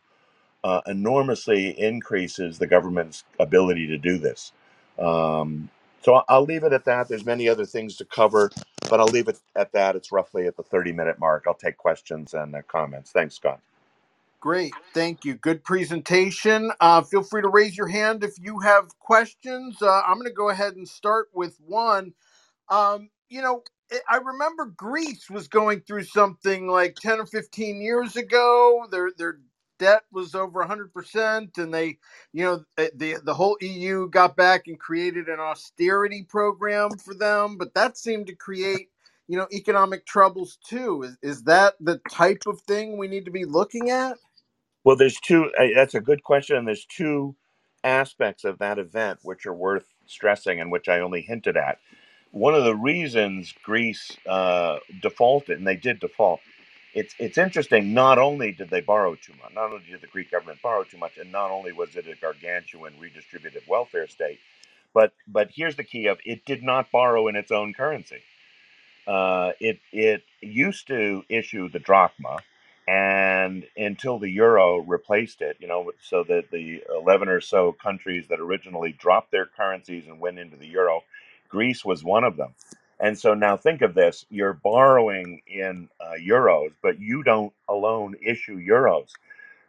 [0.64, 4.54] uh, enormously increases the government's ability to do this
[5.00, 5.70] um,
[6.04, 8.52] so i'll leave it at that there's many other things to cover
[8.90, 11.78] but i'll leave it at that it's roughly at the 30 minute mark i'll take
[11.78, 13.60] questions and uh, comments thanks scott
[14.40, 14.80] Great.
[14.94, 15.36] Thank you.
[15.36, 16.72] Good presentation.
[16.80, 19.82] Uh, feel free to raise your hand if you have questions.
[19.82, 22.14] Uh, I'm going to go ahead and start with one.
[22.70, 23.64] Um, you know,
[24.10, 28.88] I remember Greece was going through something like 10 or 15 years ago.
[28.92, 29.40] Their their
[29.80, 32.00] debt was over 100% and they,
[32.34, 37.58] you know, the the whole EU got back and created an austerity program for them,
[37.58, 38.90] but that seemed to create
[39.28, 43.32] you know economic troubles too is, is that the type of thing we need to
[43.32, 44.18] be looking at
[44.86, 45.52] well, there's two.
[45.60, 46.58] uh, That's a good question.
[46.58, 47.36] And there's two
[47.84, 51.80] aspects of that event which are worth stressing and which I only hinted at.
[52.32, 56.42] One of the reasons Greece uh, defaulted, and they did default,
[56.94, 57.94] it's it's interesting.
[57.94, 60.98] Not only did they borrow too much, not only did the Greek government borrow too
[60.98, 64.40] much, and not only was it a gargantuan redistributive welfare state,
[64.94, 68.22] but but here's the key of it did not borrow in its own currency.
[69.08, 72.40] Uh, it it used to issue the drachma,
[72.88, 78.28] and until the euro replaced it, you know, so that the eleven or so countries
[78.30, 81.02] that originally dropped their currencies and went into the euro,
[81.50, 82.56] Greece was one of them.
[83.00, 88.16] And so now think of this: you're borrowing in uh, euros, but you don't alone
[88.26, 89.12] issue euros.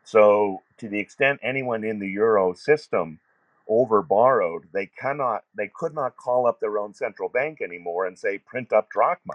[0.04, 3.20] So to the extent anyone in the euro system
[3.68, 8.18] over borrowed, they cannot, they could not call up their own central bank anymore and
[8.18, 9.34] say print up drachma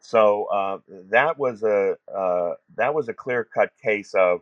[0.00, 0.78] so uh,
[1.10, 4.40] that was a uh, that was a clear cut case of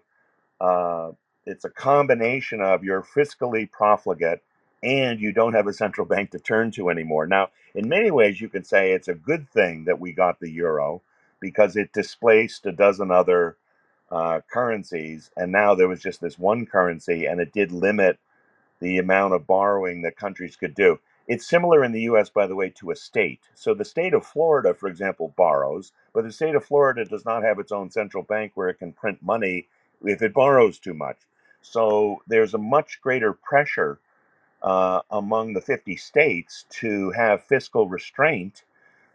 [0.60, 1.12] uh,
[1.46, 4.40] it's a combination of you're fiscally profligate
[4.82, 7.26] and you don't have a central bank to turn to anymore.
[7.26, 10.50] Now, in many ways, you could say it's a good thing that we got the
[10.50, 11.02] euro
[11.40, 13.56] because it displaced a dozen other
[14.10, 18.18] uh, currencies, and now there was just this one currency, and it did limit
[18.80, 20.98] the amount of borrowing that countries could do.
[21.28, 23.40] It's similar in the US, by the way, to a state.
[23.54, 27.44] So the state of Florida, for example, borrows, but the state of Florida does not
[27.44, 29.68] have its own central bank where it can print money
[30.04, 31.18] if it borrows too much.
[31.62, 34.00] So there's a much greater pressure
[34.62, 38.64] uh, among the 50 states to have fiscal restraint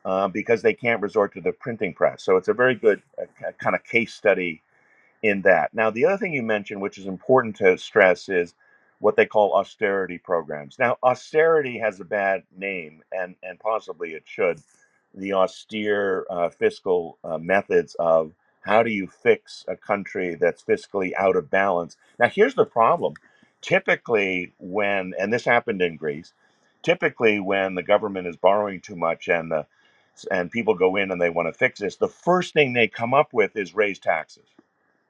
[0.05, 2.23] uh, because they can't resort to the printing press.
[2.23, 4.61] So it's a very good uh, kind of case study
[5.23, 5.73] in that.
[5.73, 8.53] Now, the other thing you mentioned, which is important to stress, is
[8.99, 10.79] what they call austerity programs.
[10.79, 14.59] Now, austerity has a bad name, and, and possibly it should.
[15.13, 21.11] The austere uh, fiscal uh, methods of how do you fix a country that's fiscally
[21.17, 21.97] out of balance.
[22.19, 23.13] Now, here's the problem.
[23.65, 26.33] Typically, when, and this happened in Greece,
[26.83, 29.67] typically when the government is borrowing too much and the
[30.31, 33.15] and people go in and they want to fix this, the first thing they come
[33.15, 34.47] up with is raise taxes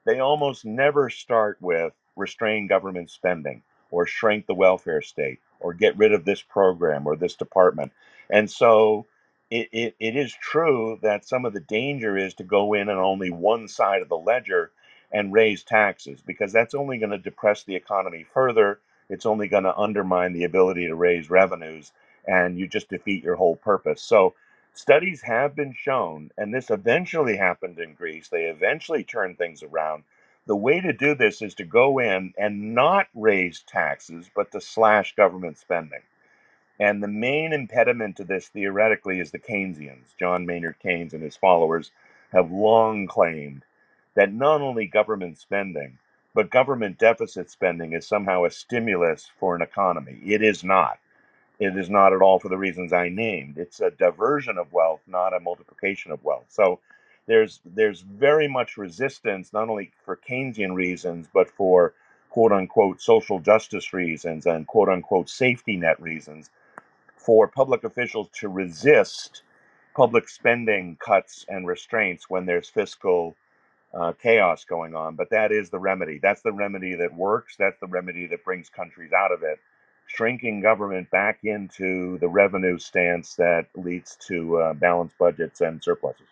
[0.06, 5.98] they almost never start with restrain government spending or shrink the welfare state or get
[5.98, 7.92] rid of this program or this department.
[8.30, 9.06] And so
[9.50, 12.98] it, it, it is true that some of the danger is to go in on
[12.98, 14.72] only one side of the ledger
[15.16, 18.80] and raise taxes because that's only going to depress the economy further.
[19.08, 21.90] It's only going to undermine the ability to raise revenues
[22.28, 24.02] and you just defeat your whole purpose.
[24.02, 24.34] So
[24.74, 30.04] studies have been shown, and this eventually happened in Greece, they eventually turned things around.
[30.46, 34.60] The way to do this is to go in and not raise taxes, but to
[34.60, 36.02] slash government spending.
[36.78, 40.14] And the main impediment to this, theoretically, is the Keynesians.
[40.20, 41.90] John Maynard Keynes and his followers
[42.32, 43.64] have long claimed
[44.16, 45.98] that not only government spending,
[46.34, 50.20] but government deficit spending is somehow a stimulus for an economy.
[50.26, 50.98] It is not.
[51.60, 53.58] It is not at all for the reasons I named.
[53.58, 56.46] It's a diversion of wealth, not a multiplication of wealth.
[56.50, 56.80] So
[57.28, 61.94] there's there's very much resistance, not only for Keynesian reasons, but for
[62.30, 66.50] quote unquote social justice reasons and quote unquote safety net reasons
[67.16, 69.42] for public officials to resist
[69.94, 73.36] public spending cuts and restraints when there's fiscal
[73.96, 75.16] uh, chaos going on.
[75.16, 76.18] But that is the remedy.
[76.22, 77.56] That's the remedy that works.
[77.58, 79.58] That's the remedy that brings countries out of it.
[80.06, 86.26] Shrinking government back into the revenue stance that leads to uh, balanced budgets and surpluses.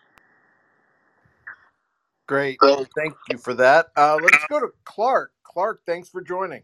[2.27, 2.57] Great.
[2.61, 3.87] Well, Thank you for that.
[3.95, 5.31] Uh, let's go to Clark.
[5.43, 6.63] Clark, thanks for joining.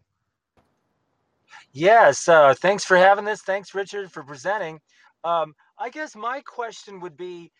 [1.73, 3.41] Yes, uh, thanks for having this.
[3.41, 4.81] Thanks, Richard, for presenting.
[5.23, 7.51] Um, I guess my question would be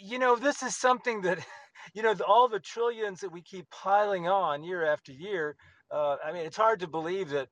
[0.00, 1.38] you know, this is something that,
[1.94, 5.56] you know, all the trillions that we keep piling on year after year.
[5.90, 7.48] Uh, I mean, it's hard to believe that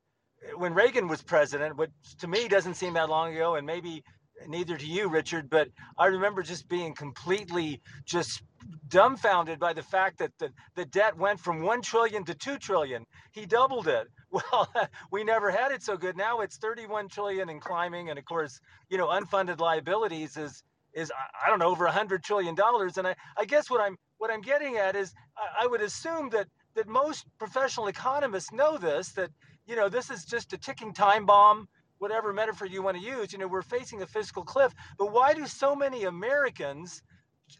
[0.57, 4.03] when Reagan was president, which to me doesn't seem that long ago, and maybe
[4.47, 8.43] neither to you, Richard, but I remember just being completely just
[8.87, 13.05] dumbfounded by the fact that the, the debt went from 1 trillion to 2 trillion.
[13.31, 14.07] He doubled it.
[14.33, 14.67] Well,
[15.11, 16.17] we never had it so good.
[16.17, 18.09] Now it's 31 trillion and climbing.
[18.09, 18.59] And of course,
[18.89, 21.11] you know, unfunded liabilities is is
[21.45, 22.97] I don't know over a hundred trillion dollars.
[22.97, 26.29] And I, I guess what I'm what I'm getting at is I, I would assume
[26.29, 29.29] that that most professional economists know this that
[29.65, 31.67] you know this is just a ticking time bomb
[31.99, 35.33] whatever metaphor you want to use you know we're facing a fiscal cliff but why
[35.33, 37.01] do so many americans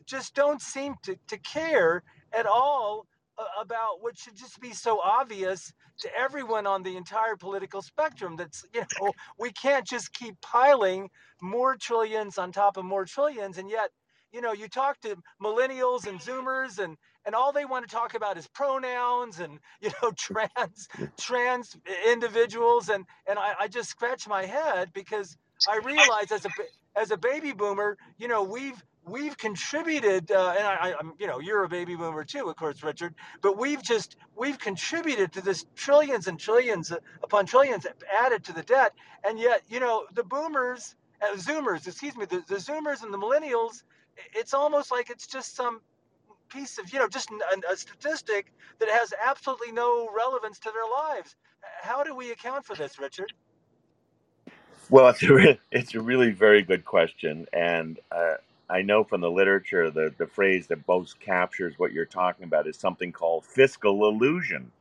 [0.05, 2.03] just don't seem to, to care
[2.33, 3.05] at all
[3.59, 8.65] about what should just be so obvious to everyone on the entire political spectrum that's
[8.73, 11.09] you know we can't just keep piling
[11.41, 13.89] more trillions on top of more trillions and yet
[14.31, 18.15] you know you talk to millennials and zoomers and and all they want to talk
[18.15, 20.87] about is pronouns and you know trans
[21.19, 21.75] trans
[22.07, 25.37] individuals and and I, I just scratch my head because
[25.69, 26.49] I realize as a
[26.95, 31.39] as a baby boomer, you know, we've we've contributed, uh, and I, I'm, you know,
[31.39, 33.13] you're a baby boomer too, of course, Richard.
[33.41, 36.91] But we've just we've contributed to this trillions and trillions
[37.23, 38.93] upon trillions added to the debt,
[39.23, 43.17] and yet, you know, the boomers, uh, Zoomers, excuse me, the, the Zoomers and the
[43.17, 43.83] Millennials,
[44.33, 45.81] it's almost like it's just some
[46.49, 50.89] piece of, you know, just a, a statistic that has absolutely no relevance to their
[50.89, 51.35] lives.
[51.81, 53.33] How do we account for this, Richard?
[54.89, 58.35] Well, it's a re- it's a really very good question, and uh,
[58.69, 62.67] I know from the literature the the phrase that most captures what you're talking about
[62.67, 64.71] is something called fiscal illusion,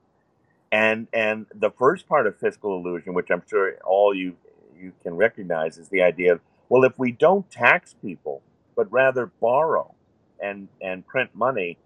[0.73, 4.37] and and the first part of fiscal illusion, which I'm sure all you
[4.79, 8.43] you can recognize, is the idea of well, if we don't tax people
[8.77, 9.95] but rather borrow
[10.43, 11.79] and and print money,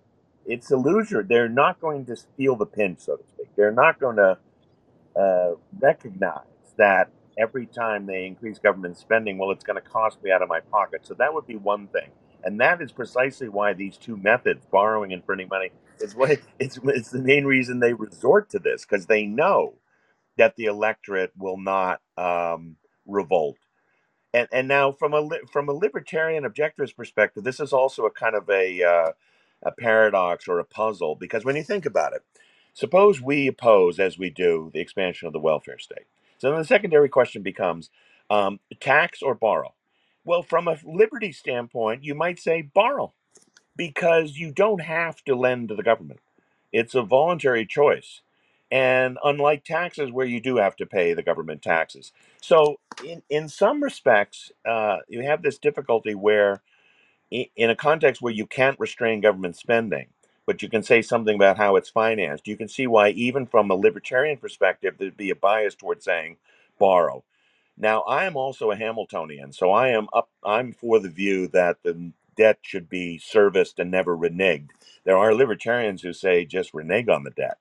[0.47, 1.25] it's illusory.
[1.25, 3.49] They're not going to feel the pinch, so to speak.
[3.57, 4.39] They're not going to
[5.17, 6.45] uh, recognize
[6.79, 10.49] that every time they increase government spending, well, it's going to cost me out of
[10.49, 11.07] my pocket.
[11.07, 12.11] So that would be one thing.
[12.45, 16.79] And that is precisely why these two methods, borrowing and printing money, is why it's,
[16.85, 19.75] it's the main reason they resort to this because they know
[20.39, 22.77] that the electorate will not um,
[23.07, 23.59] revolt.
[24.33, 28.37] And, and now, from a from a libertarian objectivist perspective, this is also a kind
[28.37, 29.13] of a uh,
[29.63, 32.23] a paradox or a puzzle because when you think about it,
[32.75, 36.07] suppose we oppose, as we do, the expansion of the welfare state.
[36.39, 37.91] So then the secondary question becomes
[38.31, 39.75] um, tax or borrow?
[40.25, 43.13] Well, from a liberty standpoint, you might say borrow
[43.77, 46.21] because you don't have to lend to the government.
[46.73, 48.23] It's a voluntary choice.
[48.71, 52.13] And unlike taxes, where you do have to pay the government taxes.
[52.43, 56.63] So, in, in some respects, uh, you have this difficulty where,
[57.31, 60.09] in a context where you can't restrain government spending,
[60.47, 63.71] but you can say something about how it's financed, you can see why, even from
[63.71, 66.39] a libertarian perspective, there'd be a bias towards saying
[66.79, 67.25] borrow.
[67.79, 70.31] Now, I am also a Hamiltonian, so I am up.
[70.45, 74.71] I'm for the view that the debt should be serviced and never reneged.
[75.05, 77.59] There are libertarians who say just renege on the debt.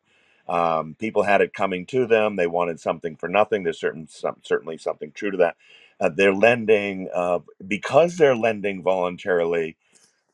[0.50, 3.64] Um, people had it coming to them; they wanted something for nothing.
[3.64, 5.58] There's certain some, certainly something true to that.
[6.00, 9.78] Uh, they're lending uh, because they're lending voluntarily.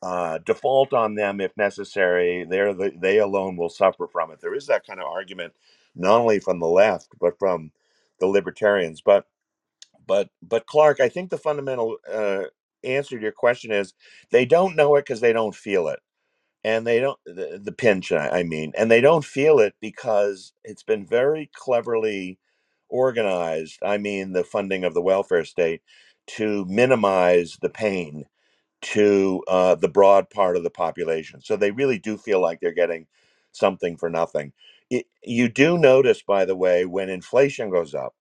[0.02, 2.44] Uh, default on them if necessary.
[2.48, 4.40] They're the, they alone will suffer from it.
[4.40, 5.54] There is that kind of argument,
[5.96, 7.72] not only from the left but from
[8.20, 9.02] the libertarians.
[9.02, 9.26] But
[10.06, 12.44] but but Clark, I think the fundamental uh,
[12.84, 13.94] answer to your question is
[14.32, 16.00] they don't know it because they don't feel it,
[16.64, 18.12] and they don't the, the pinch.
[18.12, 22.38] I I mean, and they don't feel it because it's been very cleverly
[22.90, 23.80] organized.
[23.84, 25.82] I mean, the funding of the welfare state
[26.28, 28.24] to minimize the pain
[28.82, 31.40] to uh, the broad part of the population.
[31.42, 33.06] So they really do feel like they're getting
[33.52, 34.52] something for nothing.
[34.90, 38.14] It, you do notice, by the way, when inflation goes up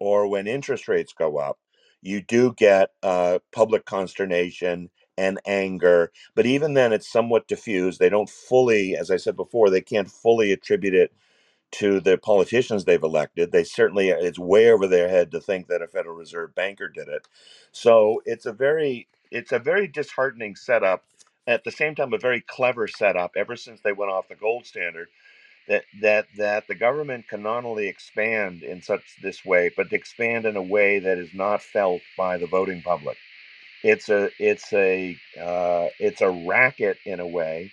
[0.00, 1.58] or when interest rates go up,
[2.02, 6.12] you do get uh, public consternation and anger.
[6.34, 7.98] But even then, it's somewhat diffused.
[8.00, 11.12] They don't fully, as I said before, they can't fully attribute it
[11.72, 13.52] to the politicians they've elected.
[13.52, 17.08] They certainly, it's way over their head to think that a Federal Reserve banker did
[17.08, 17.28] it.
[17.72, 21.04] So it's a very, it's a very disheartening setup.
[21.46, 23.32] At the same time, a very clever setup.
[23.36, 25.08] Ever since they went off the gold standard,
[25.68, 30.46] that that that the government can not only expand in such this way, but expand
[30.46, 33.18] in a way that is not felt by the voting public.
[33.84, 37.72] It's a it's a uh, it's a racket in a way.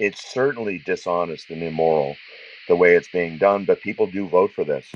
[0.00, 2.16] It's certainly dishonest and immoral
[2.68, 4.86] the way it's being done, but people do vote for this.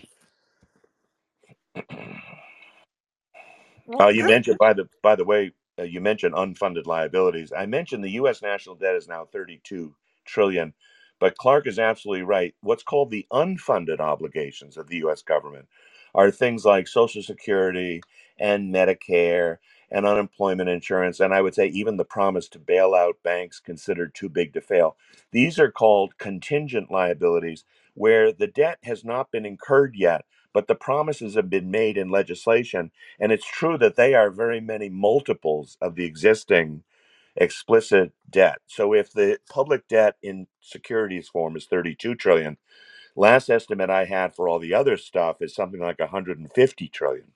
[3.86, 7.52] Well, Uh, you mentioned by the by the way, uh, you mentioned unfunded liabilities.
[7.56, 8.42] I mentioned the U.S.
[8.42, 9.94] national debt is now 32
[10.26, 10.74] trillion,
[11.20, 12.54] but Clark is absolutely right.
[12.62, 15.22] What's called the unfunded obligations of the U.S.
[15.22, 15.68] government
[16.14, 18.02] are things like Social Security
[18.38, 19.58] and Medicare
[19.92, 24.14] and unemployment insurance, and I would say even the promise to bail out banks considered
[24.14, 24.96] too big to fail.
[25.32, 27.64] These are called contingent liabilities,
[27.94, 32.10] where the debt has not been incurred yet, but the promises have been made in
[32.10, 32.90] legislation
[33.20, 36.82] and it's true that they are very many multiples of the existing
[37.36, 38.58] explicit debt.
[38.66, 42.58] So if the public debt in securities form is 32 trillion,
[43.16, 47.32] last estimate I had for all the other stuff is something like 150 trillion.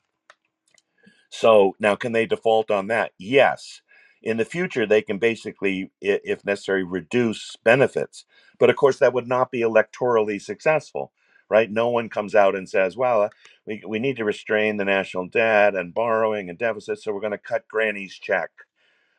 [1.31, 3.13] So now can they default on that?
[3.19, 3.83] Yes.
[4.23, 8.25] In the future, they can basically, if necessary, reduce benefits.
[8.59, 11.13] But of course, that would not be electorally successful,
[11.55, 11.71] right?
[11.71, 13.29] No one comes out and says, well, uh,
[13.65, 17.31] we, we need to restrain the national debt and borrowing and deficits, so we're going
[17.31, 18.51] to cut Granny's check,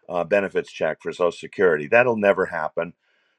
[0.10, 1.88] uh, benefits check for Social Security.
[1.88, 2.92] That'll never happen.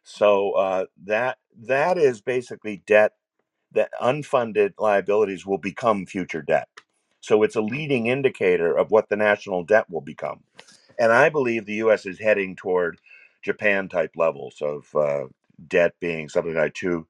[0.03, 1.37] So uh, that
[1.67, 3.13] that is basically debt
[3.73, 6.69] that unfunded liabilities will become future debt.
[7.21, 10.41] So it's a leading indicator of what the national debt will become.
[10.99, 12.07] And I believe the U.S.
[12.07, 12.99] is heading toward
[13.43, 15.27] Japan type levels of uh,
[15.69, 17.07] debt being something like two,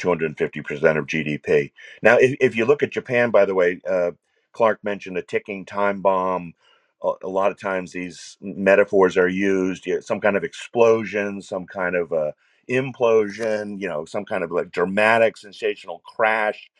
[0.00, 1.72] 250% of GDP.
[2.02, 4.12] Now, if, if you look at Japan, by the way, uh,
[4.52, 6.54] Clark mentioned a ticking time bomb.
[7.04, 11.42] A, a lot of times these metaphors are used, you know, some kind of explosion,
[11.42, 12.32] some kind of uh,
[12.70, 16.70] implosion, you know, some kind of like dramatic, sensational crash.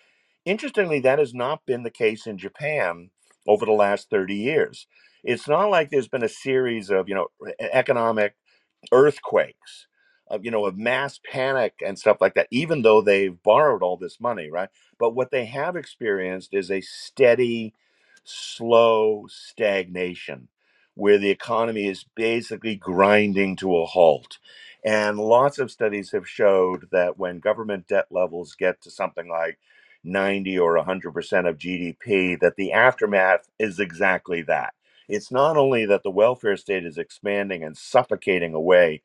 [0.47, 3.11] Interestingly, that has not been the case in Japan
[3.49, 4.87] over the last 30 years.
[5.25, 7.29] It's not like there's been a series of, you know,
[7.61, 8.35] economic
[8.93, 9.87] earthquakes,
[10.31, 13.99] of, you know, of mass panic and stuff like that, even though they've borrowed all
[13.99, 14.71] this money, right?
[14.99, 17.75] But what they have experienced is a steady,
[18.25, 20.49] slow stagnation
[20.97, 24.39] where the economy is basically grinding to a halt.
[24.85, 29.59] And lots of studies have showed that when government debt levels get to something like
[30.05, 34.75] 90 or 100% of GDP, that the aftermath is exactly that.
[35.09, 39.03] It's not only that the welfare state is expanding and suffocating away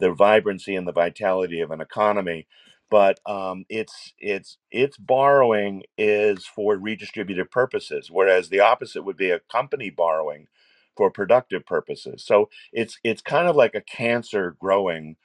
[0.00, 2.46] the vibrancy and the vitality of an economy,
[2.90, 9.30] but um, it's it's its borrowing is for redistributive purposes, whereas the opposite would be
[9.30, 10.48] a company borrowing
[10.96, 12.24] for productive purposes.
[12.24, 15.16] So it's it's kind of like a cancer growing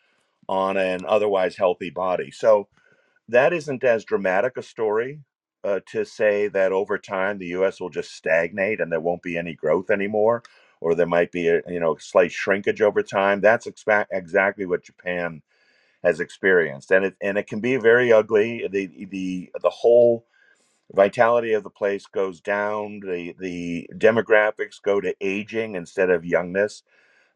[0.49, 2.32] on an otherwise healthy body.
[2.32, 2.68] So
[3.30, 5.22] that isn't as dramatic a story
[5.65, 7.82] uh, to say that over time the U.S.
[7.82, 10.43] will just stagnate and there won't be any growth anymore,
[10.82, 13.41] or there might be a you know slight shrinkage over time.
[13.41, 15.43] That's expa- exactly what Japan
[16.03, 18.67] has experienced, and it and it can be very ugly.
[18.71, 20.25] The the the whole
[20.93, 23.01] vitality of the place goes down.
[23.01, 26.75] The the demographics go to aging instead of youngness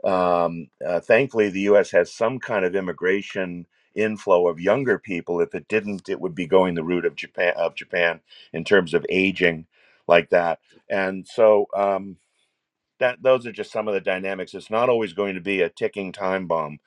[0.03, 1.91] um, uh, thankfully, the U.S.
[1.91, 5.41] has some kind of immigration inflow of younger people.
[5.41, 8.21] If it didn't, it would be going the route of Japan of Japan
[8.53, 9.67] in terms of aging
[10.07, 10.59] like that.
[10.89, 12.17] And so um,
[13.01, 14.55] that those are just some of the dynamics.
[14.55, 16.79] It's not always going to be a ticking time bomb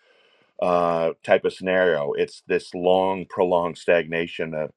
[0.62, 2.12] uh, type of scenario.
[2.14, 4.54] It's this long, prolonged stagnation.
[4.54, 4.72] Of,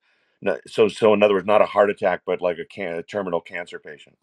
[0.68, 3.42] so, so in other words, not a heart attack, but like a, can- a terminal
[3.42, 4.18] cancer patient.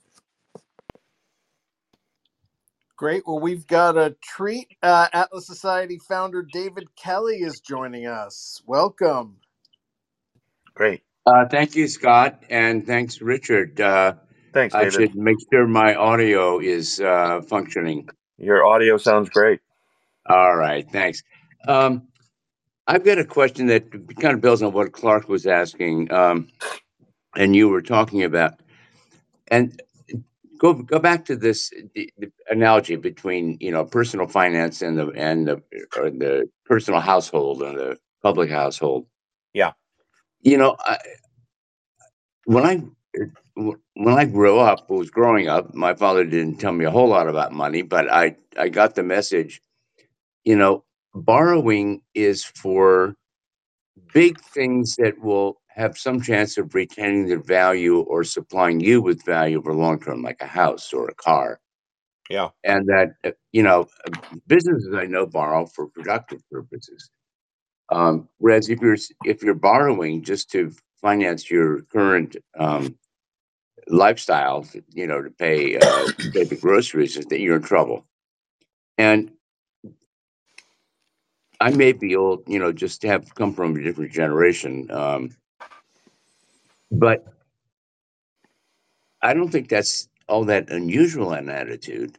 [2.96, 3.24] Great.
[3.26, 4.68] Well, we've got a treat.
[4.82, 8.62] Uh, Atlas Society founder David Kelley is joining us.
[8.66, 9.38] Welcome.
[10.74, 11.02] Great.
[11.26, 13.80] Uh, thank you, Scott, and thanks, Richard.
[13.80, 14.14] Uh,
[14.54, 14.92] Thanks, I David.
[14.92, 18.08] should make sure my audio is uh, functioning.
[18.38, 19.60] Your audio sounds great.
[20.26, 21.22] All right, thanks.
[21.66, 22.06] Um,
[22.86, 23.90] I've got a question that
[24.20, 26.48] kind of builds on what Clark was asking, um,
[27.36, 28.54] and you were talking about.
[29.48, 29.82] And
[30.58, 35.08] go go back to this the, the analogy between you know personal finance and the
[35.16, 35.62] and the
[35.96, 39.06] or the personal household and the public household.
[39.52, 39.72] Yeah.
[40.42, 40.98] You know, I,
[42.44, 42.82] when I
[43.54, 47.28] when I grew up, was growing up, my father didn't tell me a whole lot
[47.28, 49.62] about money, but I I got the message.
[50.44, 50.84] You know,
[51.14, 53.14] borrowing is for
[54.12, 59.24] big things that will have some chance of retaining their value or supplying you with
[59.24, 61.60] value over long term, like a house or a car.
[62.30, 62.48] Yeah.
[62.64, 63.86] And that uh, you know,
[64.46, 67.10] businesses I know borrow for productive purposes.
[67.90, 72.96] Um, whereas if you're if you're borrowing just to finance your current um,
[73.88, 78.04] lifestyle, you know, to pay uh, pay the groceries, that you're in trouble.
[78.98, 79.32] And
[81.60, 85.36] I may be old, you know, just have come from a different generation, um,
[86.90, 87.26] but
[89.22, 92.18] I don't think that's all that unusual an attitude.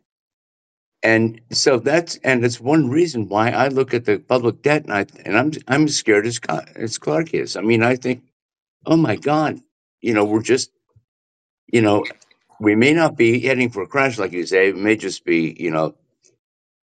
[1.03, 4.93] And so that's and it's one reason why I look at the public debt and
[4.93, 6.39] I and I'm I'm scared as
[6.75, 7.55] as Clark is.
[7.55, 8.23] I mean, I think,
[8.85, 9.61] oh my God,
[10.01, 10.71] you know, we're just,
[11.67, 12.05] you know,
[12.59, 14.69] we may not be heading for a crash like you say.
[14.69, 15.95] It may just be, you know,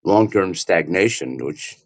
[0.05, 1.77] long term stagnation, which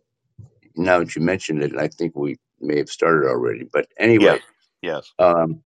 [0.77, 3.65] now that you mentioned it, I think we may have started already.
[3.73, 4.43] But anyway,
[4.83, 5.13] Yes.
[5.19, 5.63] um,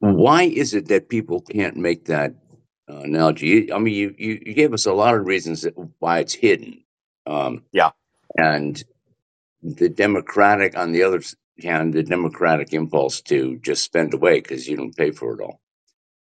[0.00, 2.34] why is it that people can't make that
[2.90, 3.46] uh, analogy?
[3.48, 6.34] You- I mean, you, you you gave us a lot of reasons that, why it's
[6.34, 6.84] hidden.
[7.26, 7.90] Um, Yeah.
[8.36, 8.82] and
[9.62, 14.68] the democratic, on the other s- hand, the democratic impulse to just spend away because
[14.68, 15.60] you don't pay for it all.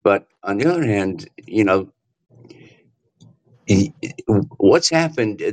[0.04, 1.92] But on the other hand, you know,
[4.58, 5.42] what's happened?
[5.42, 5.52] uh,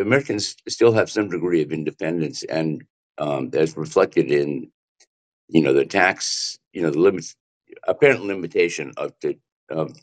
[0.00, 2.84] Americans still have some degree of independence, and
[3.18, 4.70] um, that's reflected in
[5.48, 7.36] you know the tax, you know, the limits,
[7.88, 9.38] apparent limitation of the
[9.70, 9.96] of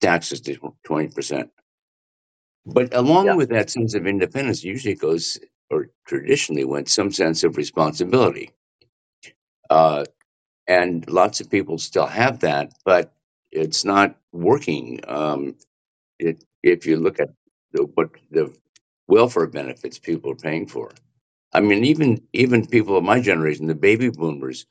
[0.00, 1.50] taxes to twenty percent.
[2.66, 3.36] But along Yeah.
[3.36, 5.38] with that sense of independence, usually goes
[5.70, 8.50] or traditionally went some sense of responsibility.
[9.70, 10.04] Uh,
[10.68, 13.12] and lots of people still have that, but
[13.52, 15.00] it's not working.
[15.08, 15.56] Um,
[16.18, 17.30] it, if you look at
[17.72, 18.54] the, what the
[19.08, 20.92] welfare benefits people are paying for,
[21.54, 24.66] I mean, even even people of my generation, the baby boomers,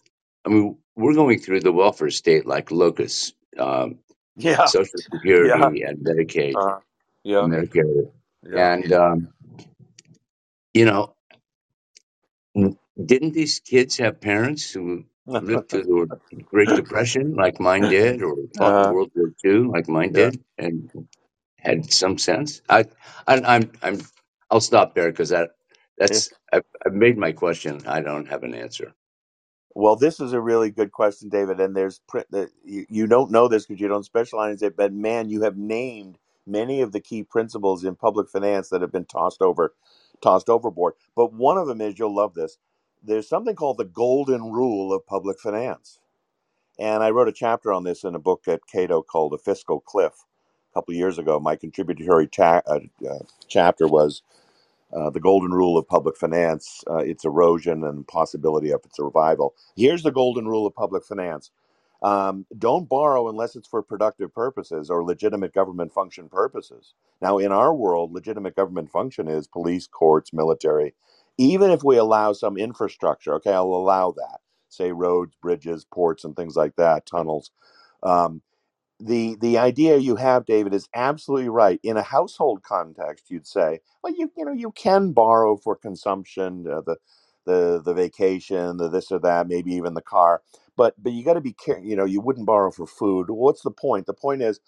[0.45, 3.99] I mean, we're going through the welfare state like locusts, um,
[4.37, 4.65] Yeah.
[4.65, 4.99] Social
[5.41, 5.71] Yeah.
[5.71, 6.79] Security and Medicaid, Uh,
[7.23, 7.47] yeah.
[7.47, 8.11] Medicare,
[8.43, 8.69] Yeah.
[8.81, 9.29] and um,
[10.77, 11.15] you know,
[13.05, 18.35] didn't these kids have parents who lived through the Great Depression like mine did, or
[18.57, 20.31] fought in uh, World War II like mine yeah.
[20.31, 21.07] did, and
[21.59, 22.61] had some sense?
[22.69, 22.85] I,
[23.27, 24.01] I I'm I'm
[24.51, 25.51] I'll stop there because that
[25.97, 27.83] that's I've, I've made my question.
[27.87, 28.93] I don't have an answer.
[29.75, 31.59] Well, this is a really good question, David.
[31.61, 34.77] And there's pr- the, you, you don't know this because you don't specialize in it,
[34.77, 36.17] but man, you have named
[36.47, 39.75] many of the key principles in public finance that have been tossed over,
[40.21, 40.93] tossed overboard.
[41.15, 42.57] But one of them is you'll love this.
[43.03, 45.99] There's something called the golden rule of public finance,
[46.79, 49.81] and I wrote a chapter on this in a book at Cato called "The Fiscal
[49.81, 50.13] Cliff"
[50.71, 51.39] a couple years ago.
[51.39, 52.29] My contributory
[52.67, 54.23] uh, uh, chapter was
[54.93, 59.53] uh, the golden rule of public finance, uh, its erosion and possibility of its revival.
[59.75, 61.51] Here's the golden rule of public finance
[62.03, 66.93] um, don't borrow unless it's for productive purposes or legitimate government function purposes.
[67.21, 70.95] Now, in our world, legitimate government function is police, courts, military.
[71.37, 74.39] Even if we allow some infrastructure, okay, I'll allow that,
[74.69, 77.51] say roads, bridges, ports, and things like that, tunnels.
[78.03, 78.39] Um,
[79.01, 83.79] the the idea you have david is absolutely right in a household context you'd say
[84.03, 86.97] well you you know you can borrow for consumption uh, the
[87.45, 90.41] the the vacation the this or that maybe even the car
[90.77, 93.31] but but you got to be careful you know you wouldn't borrow for food.
[93.31, 94.07] What's the point?
[94.07, 94.61] The point is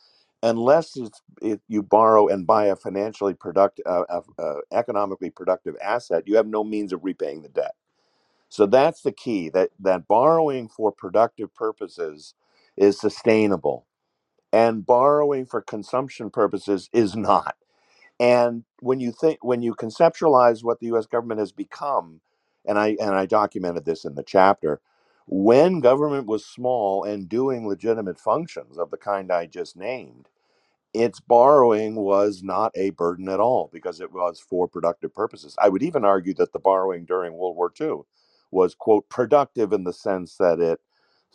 [0.44, 1.22] unless it's
[1.70, 4.06] you borrow and buy a financially productive uh,
[4.40, 7.76] uh, economically productive asset you have no means of repaying the debt.
[8.50, 12.36] So that's the key that that borrowing for productive purposes
[12.78, 13.86] is sustainable
[14.52, 17.56] and borrowing for consumption purposes is not.
[18.20, 22.22] And when you think when you conceptualize what the US government has become,
[22.68, 24.82] and I and I documented this in the chapter,
[25.30, 30.30] when government was small and doing legitimate functions of the kind I just named,
[30.94, 35.56] its borrowing was not a burden at all because it was for productive purposes.
[35.60, 38.02] I would even argue that the borrowing during World War II
[38.52, 40.82] was, quote, productive in the sense that it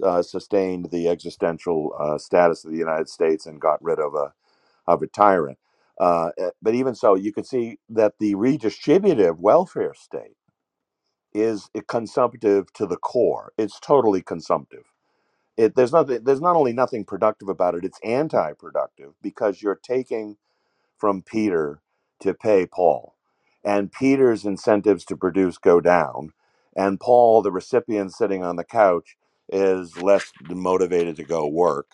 [0.03, 4.35] uh, sustained the existential uh, status of the United States and got rid of a,
[4.87, 5.59] of a tyrant.
[6.01, 10.37] Uh, eh, but even so, you can see that the redistributive welfare state
[11.35, 13.53] is consumptive to the core.
[13.59, 14.85] It's totally consumptive.
[15.57, 20.37] It there's not there's not only nothing productive about it it's anti-productive because you're taking
[20.99, 21.81] from peter
[22.21, 23.17] to pay paul.
[23.65, 26.33] And peter's incentives to produce go down
[26.77, 29.17] and paul the recipient sitting on the couch
[29.51, 31.89] is less motivated to go work.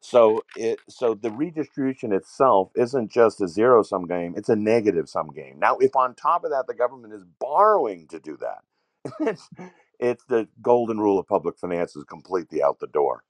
[0.00, 5.08] So it so the redistribution itself isn't just a zero sum game it's a negative
[5.08, 5.58] sum game.
[5.58, 8.58] Now if on top of that the government is borrowing to do that
[9.20, 9.48] it's,
[10.00, 13.22] it's the golden rule of public finance is completely out the door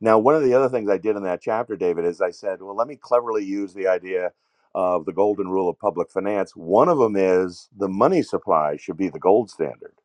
[0.00, 2.62] now, one of the other things I did in that chapter, David, is I said,
[2.62, 4.32] well, let me cleverly use the idea
[4.76, 6.56] of the golden rule of public finance.
[6.56, 9.96] One of them is the money supply should be the gold standard.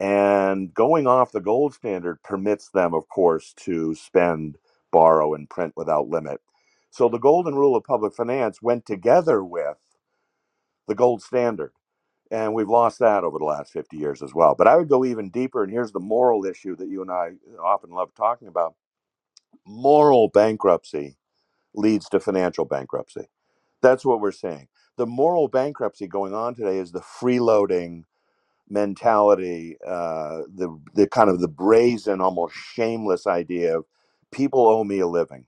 [0.00, 4.58] And going off the gold standard permits them, of course, to spend,
[4.92, 6.40] borrow, and print without limit.
[6.90, 9.78] So the golden rule of public finance went together with
[10.88, 11.72] the gold standard.
[12.30, 14.54] And we've lost that over the last 50 years as well.
[14.56, 15.64] But I would go even deeper.
[15.64, 18.74] And here's the moral issue that you and I often love talking about
[19.66, 21.16] moral bankruptcy
[21.74, 23.28] leads to financial bankruptcy.
[23.82, 24.68] That's what we're saying.
[24.96, 28.04] The moral bankruptcy going on today is the freeloading
[28.68, 33.84] mentality, uh, the the kind of the brazen, almost shameless idea of
[34.32, 35.46] people owe me a living.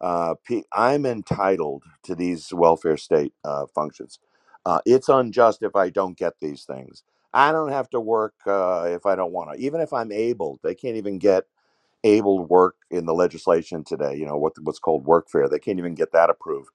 [0.00, 0.34] Uh,
[0.72, 4.20] I'm entitled to these welfare state uh, functions.
[4.66, 7.02] Uh, it's unjust if I don't get these things.
[7.34, 9.64] I don't have to work uh, if I don't want to.
[9.64, 11.44] Even if I'm able, they can't even get
[12.04, 14.16] able work in the legislation today.
[14.16, 15.50] You know what what's called workfare.
[15.50, 16.70] They can't even get that approved.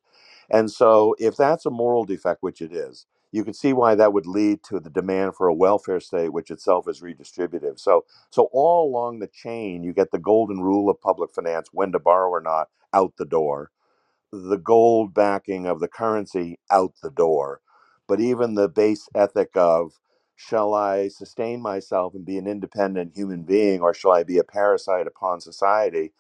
[0.49, 4.13] And so, if that's a moral defect, which it is, you can see why that
[4.13, 7.79] would lead to the demand for a welfare state, which itself is redistributive.
[7.79, 11.91] So, so all along the chain, you get the golden rule of public finance: when
[11.93, 13.63] to borrow or not, out the door
[14.33, 17.61] the gold backing of the currency out the door.
[18.09, 19.93] But even the base ethic of
[20.37, 24.45] shall I sustain myself and be an independent human being, or shall I be a
[24.45, 26.13] parasite upon society?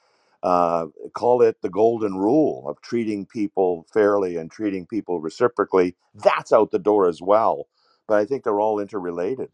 [0.43, 5.97] Uh, call it the golden rule of treating people fairly and treating people reciprocally.
[6.15, 7.67] That's out the door as well.
[8.07, 9.49] But I think they're all interrelated.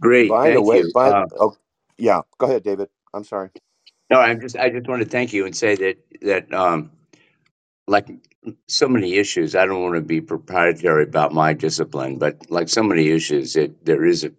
[0.00, 1.56] Great, By the way, by Uh, oh
[1.98, 2.90] yeah, go ahead, David.
[3.14, 3.50] I'm sorry.
[4.10, 6.90] no, I'm just I just want to thank you and say that that um,
[7.88, 8.08] like
[8.68, 12.82] so many issues, I don't want to be proprietary about my discipline, but like so
[12.82, 14.32] many issues, it there is a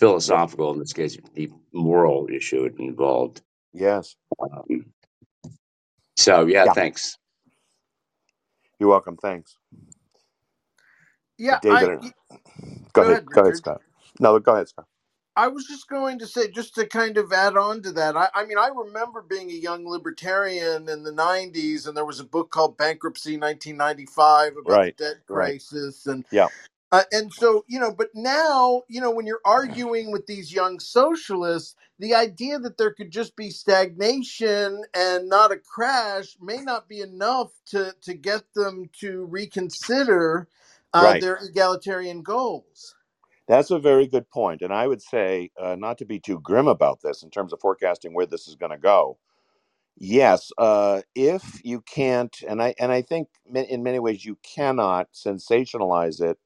[0.00, 3.42] philosophical, in this case, the moral issue involved.
[3.74, 4.16] Yes.
[4.40, 4.86] Um,
[6.16, 6.74] so yeah, Yeah.
[6.74, 7.18] thanks.
[8.80, 9.16] You're welcome.
[9.18, 9.58] Thanks,
[11.38, 12.00] Yeah, Uh, I David.
[12.00, 12.12] y-
[12.94, 13.20] Go go ahead.
[13.20, 13.82] ahead, Go ahead, Scott.
[14.20, 14.86] No, go ahead, Scott.
[15.40, 18.28] I was just going to say, just to kind of add on to that, I,
[18.34, 22.24] I mean, I remember being a young libertarian in the 90s, and there was a
[22.24, 24.96] book called Bankruptcy 1995 about Right.
[24.98, 25.56] the debt Right.
[25.56, 26.06] crisis.
[26.06, 26.48] And, Yeah.
[26.92, 30.80] uh, and so, you know, but now, you know, when you're arguing with these young
[30.80, 36.88] socialists, the idea that there could just be stagnation and not a crash may not
[36.88, 40.48] be enough to, to get them to reconsider
[40.94, 41.20] uh, Right.
[41.20, 42.94] their egalitarian goals.
[43.50, 44.62] That's a very good point.
[44.62, 47.60] and I would say uh, not to be too grim about this in terms of
[47.60, 49.18] forecasting where this is going to go.
[49.98, 55.08] Yes, uh, if you can't, and I and I think in many ways you cannot
[55.14, 56.38] sensationalize it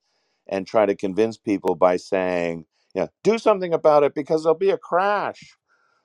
[0.48, 4.70] and try to convince people by saying, "Yeah, do something about it because there'll be
[4.70, 5.57] a crash."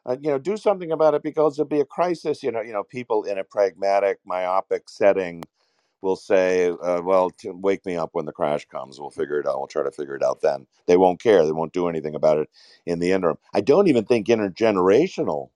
[0.05, 2.43] Uh, you know, do something about it because there'll be a crisis.
[2.43, 5.43] You know, you know, people in a pragmatic, myopic setting
[6.01, 8.99] will say, uh, "Well, t- wake me up when the crash comes.
[8.99, 9.59] We'll figure it out.
[9.59, 11.45] We'll try to figure it out then." They won't care.
[11.45, 12.49] They won't do anything about it
[12.85, 13.37] in the interim.
[13.53, 15.49] I don't even think intergenerational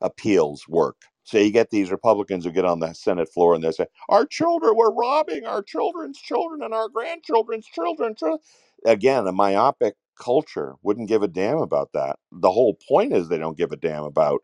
[0.00, 0.96] appeals work.
[1.24, 4.26] So you get these Republicans who get on the Senate floor and they say, "Our
[4.26, 8.40] children, we're robbing our children's children and our grandchildren's children." chil-"
[8.86, 12.18] Again, a myopic culture wouldn't give a damn about that.
[12.32, 14.42] The whole point is they don't give a damn about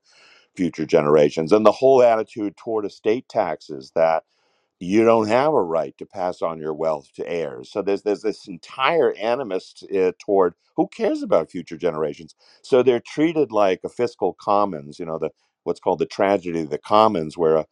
[0.57, 4.25] future generations, and the whole attitude toward estate taxes that
[4.81, 7.71] you don't have a right to pass on your wealth to heirs.
[7.73, 12.35] So there's there's this entire animus uh, toward who cares about future generations.
[12.63, 15.31] So they're treated like a fiscal commons, you know, the
[15.65, 17.67] what's called the tragedy of the commons, where a,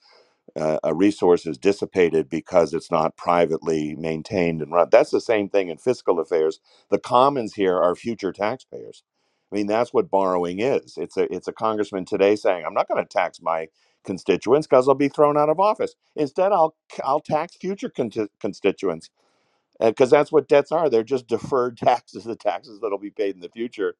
[0.57, 4.89] a, a resource is dissipated because it's not privately maintained and run.
[4.91, 6.61] That's the same thing in fiscal affairs.
[6.91, 9.05] The commons here are future taxpayers.
[9.53, 10.95] I mean, that's what borrowing is.
[10.99, 13.69] It's a it's a congressman today saying, "I'm not going to tax my
[14.09, 15.95] constituents because I'll be thrown out of office.
[16.17, 19.11] Instead, I'll I'll tax future con- constituents
[19.81, 20.91] because that's what debts are.
[20.91, 23.97] They're just deferred taxes, the taxes that'll be paid in the future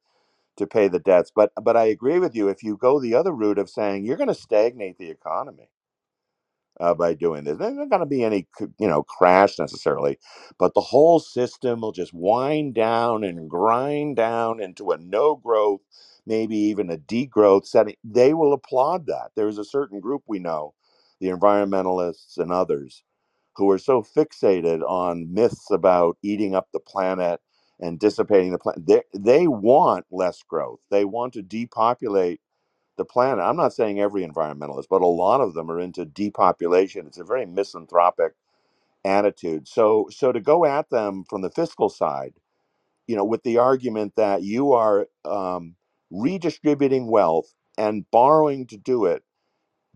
[0.57, 1.31] to pay the debts.
[1.35, 2.49] But but I agree with you.
[2.49, 5.69] If you go the other route of saying you're going to stagnate the economy
[6.81, 7.57] uh, by doing this.
[7.57, 8.47] There's not going to be any,
[8.79, 10.19] you know, crash necessarily,
[10.59, 15.81] but the whole system will just wind down and grind down into a no growth,
[16.29, 17.95] maybe even a degrowth setting.
[18.05, 19.31] They will applaud that.
[19.37, 20.75] There's a certain group we know,
[21.21, 23.03] the environmentalists and others,
[23.57, 27.41] who are so fixated on myths about eating up the planet
[27.81, 28.87] and dissipating the planet.
[28.87, 30.81] They, they want less growth.
[30.91, 32.41] They want to depopulate
[32.97, 33.43] the planet.
[33.45, 37.07] I'm not saying every environmentalist, but a lot of them are into depopulation.
[37.07, 38.33] It's a very misanthropic
[39.05, 39.67] attitude.
[39.67, 42.33] So, so to go at them from the fiscal side,
[43.07, 45.75] you know, with the argument that you are um,
[46.11, 49.23] redistributing wealth and borrowing to do it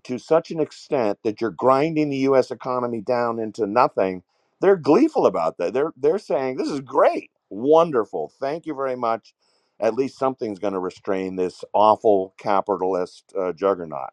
[0.06, 2.52] to such an extent that you're grinding the U.S.
[2.52, 4.24] economy down into nothing,
[4.62, 5.74] they're gleeful about that.
[5.74, 9.36] They're they're saying this is great, wonderful, thank you very much.
[9.80, 14.12] At least something's going to restrain this awful capitalist uh, juggernaut.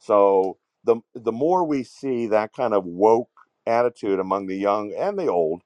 [0.00, 3.30] So the the more we see that kind of woke
[3.66, 5.62] attitude among the young and the old,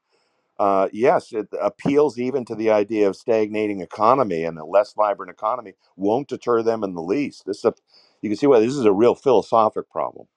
[0.58, 5.30] uh, yes, it appeals even to the idea of stagnating economy and a less vibrant
[5.30, 7.46] economy won't deter them in the least.
[7.46, 7.74] This is a,
[8.22, 10.28] you can see why this is a real philosophic problem.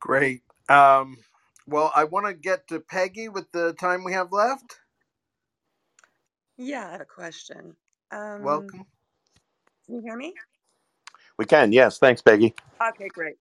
[0.00, 0.42] Great.
[0.68, 1.18] Um,
[1.66, 4.76] well, I want to get to Peggy with the time we have left.
[6.58, 7.76] Yeah, I have a question.
[8.12, 8.86] Um, Welcome.
[9.86, 10.34] can you hear me?
[11.38, 11.98] We can, yes.
[11.98, 12.54] Thanks, Peggy.
[12.82, 13.36] Okay, great.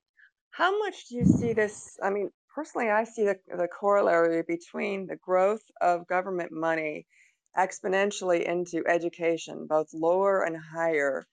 [0.52, 1.98] How much do you see this?
[2.04, 7.08] I mean, personally, I see the, the corollary between the growth of government money
[7.58, 11.26] exponentially into education, both lower and higher,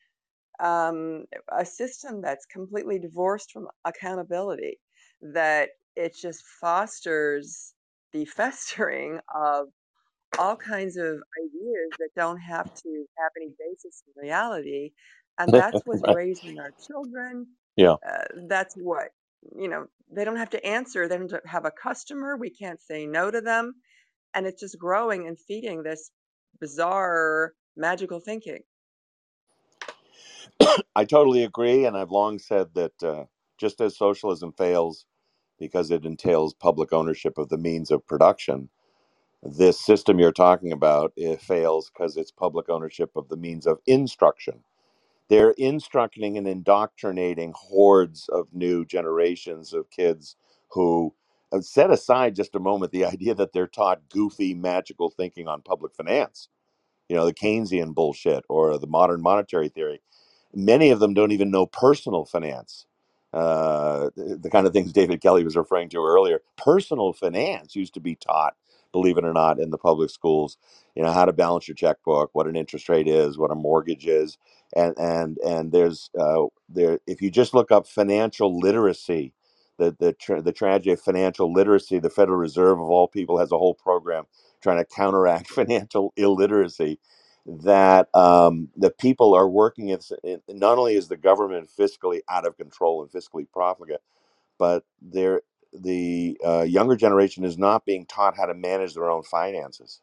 [0.60, 4.80] um, a system that's completely divorced from accountability,
[5.34, 7.74] that it just fosters
[8.12, 9.68] the festering of
[10.38, 14.92] all kinds of ideas that don't have to have any basis in reality.
[15.38, 16.08] And that's what's Right.
[16.08, 17.46] raising our children.
[17.76, 17.96] Yeah.
[18.06, 19.08] Uh, that's what,
[19.58, 21.08] you know, they don't have to answer.
[21.08, 22.36] They don't have a customer.
[22.36, 23.74] We can't say no to them.
[24.34, 26.10] And it's just growing and feeding this
[26.60, 28.60] bizarre magical thinking.
[30.96, 33.24] I totally agree, and I've long said that uh,
[33.58, 35.06] just as socialism fails
[35.58, 38.70] because it entails public ownership of the means of production,
[39.42, 43.78] this system you're talking about it fails because it's public ownership of the means of
[43.86, 44.64] instruction
[45.28, 50.36] they're instructing and indoctrinating hordes of new generations of kids
[50.70, 51.14] who
[51.52, 55.62] uh, set aside just a moment the idea that they're taught goofy magical thinking on
[55.62, 56.44] public finance
[57.10, 60.02] you know the keynesian bullshit or the modern monetary theory.
[60.54, 62.86] Many of them don't even know personal finance
[63.34, 66.42] uh, the, the kind of things david kelley was referring to earlier.
[66.58, 68.56] Personal finance used to be taught
[68.92, 70.58] believe it or not in the public schools.
[70.96, 74.06] You know how to balance your checkbook what an interest rate is what a mortgage
[74.08, 74.38] is
[74.74, 79.32] and and and there's uh, there if you just look up financial literacy
[79.78, 83.52] the the tra- the tragedy of financial literacy the federal reserve of all people has
[83.52, 84.24] a whole program
[84.62, 86.98] trying to counteract financial illiteracy
[87.46, 89.98] that um, the people are working in,
[90.48, 94.00] not only is the government fiscally out of control and fiscally profligate,
[94.58, 95.42] but they're,
[95.72, 100.00] the uh, younger generation is not being taught how to manage their own finances.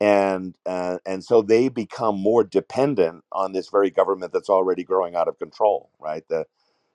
[0.00, 5.16] And uh, and so they become more dependent on this very government that's already growing
[5.16, 6.24] out of control, right?
[6.28, 6.44] The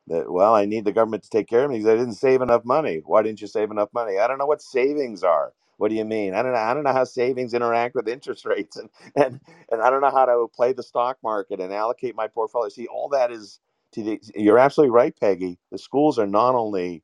[0.08, 2.41] that well i need the government to take care of me because i didn't save
[2.41, 3.02] enough money.
[3.06, 4.20] Why didn't you save enough money?
[4.20, 5.54] I don't know what savings are.
[5.78, 6.34] What do you mean?
[6.34, 9.39] I don't know i don't know how savings interact with interest rates and and,
[9.72, 12.70] and i don't know how to play the stock market and allocate my portfolio.
[12.70, 13.60] See all that is
[13.93, 15.58] to the you're absolutely right peggy.
[15.72, 17.02] The schools are not only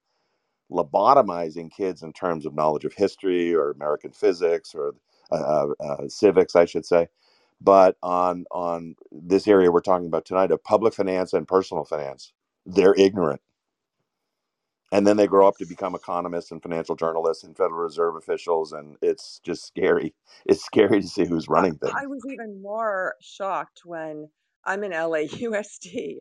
[0.71, 4.95] lobotomizing kids in terms of knowledge of history or american physics or
[5.31, 7.07] uh, uh, uh civics i should say
[7.61, 12.33] but on on this area we're talking about tonight of public finance and personal finance
[12.67, 13.41] they're ignorant.
[14.91, 18.71] And then they grow up to become economists and financial journalists and Federal Reserve officials,
[18.71, 20.13] and it's just scary.
[20.45, 21.93] It's scary to see who's running things.
[21.93, 24.29] I was even more shocked when
[24.63, 26.19] I'm in LAUSD,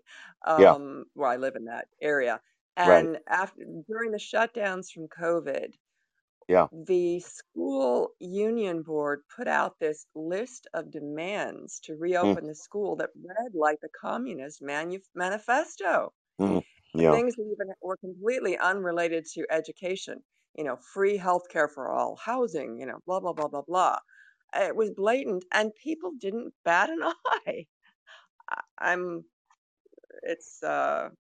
[0.59, 2.41] Yeah, um, where I live in that area,
[2.77, 3.05] right.
[3.05, 5.75] and after during the shutdowns from COVID,
[6.49, 6.69] Yeah.
[6.73, 12.97] the school union board put out this list of demands to Mm, reopen the school
[12.97, 16.13] that read like the Communist manu- Manifesto.
[16.41, 17.19] mm, yeah.
[17.19, 20.23] Things that even were completely unrelated to education.
[20.57, 23.99] You know, free healthcare for all, housing, you know, blah, blah, blah, blah, blah.
[24.55, 27.01] It was blatant, and people didn't bat an
[27.49, 27.67] eye.
[28.51, 29.25] I- I'm,
[30.25, 31.11] it's, uh,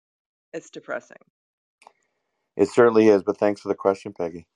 [0.54, 1.18] it's depressing.
[2.56, 3.22] It certainly is.
[3.24, 4.46] But thanks for the question, Peggy.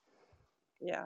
[0.81, 1.05] Yeah.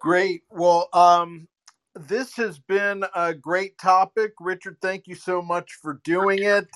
[0.00, 0.42] Great.
[0.50, 1.48] Well, um,
[1.94, 4.34] this has been a great topic.
[4.40, 6.68] Richard, thank you so much for doing it.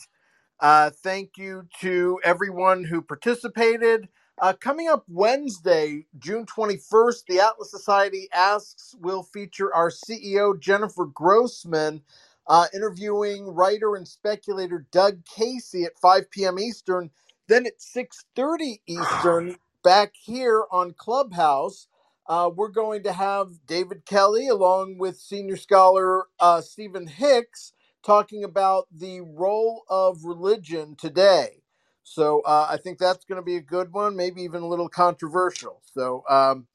[0.61, 4.09] Uh, thank you to everyone who participated.
[4.41, 11.07] Uh, coming up Wednesday, June 21st, the Atlas Society Asks will feature our CEO, Jennifer
[11.07, 12.03] Grossman,
[12.47, 16.59] uh, interviewing writer and speculator Doug Casey at 5 p.m.
[16.59, 17.11] Eastern.
[17.49, 21.89] Then at 6.30 Eastern, back here on Clubhouse,
[22.29, 27.75] uh, we're going to have David Kelley along with senior scholar uh, Stephen Hicks
[28.05, 31.63] talking about the role of religion today.
[32.05, 34.91] So uh, I think that's going to be a good one, maybe even a little
[34.91, 35.83] controversial.
[35.95, 36.69] So, um,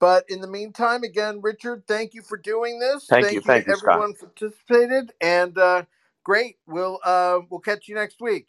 [0.00, 3.08] but in the meantime, again, Richard, thank you for doing this.
[3.08, 3.40] Thank Thank you.
[3.42, 5.84] Thank you, everyone who participated, and uh,
[6.24, 6.58] great.
[6.66, 8.48] We'll uh, we'll catch you next week.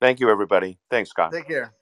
[0.00, 0.78] Thank you, everybody.
[0.90, 1.32] Thanks, Scott.
[1.32, 1.72] Take care.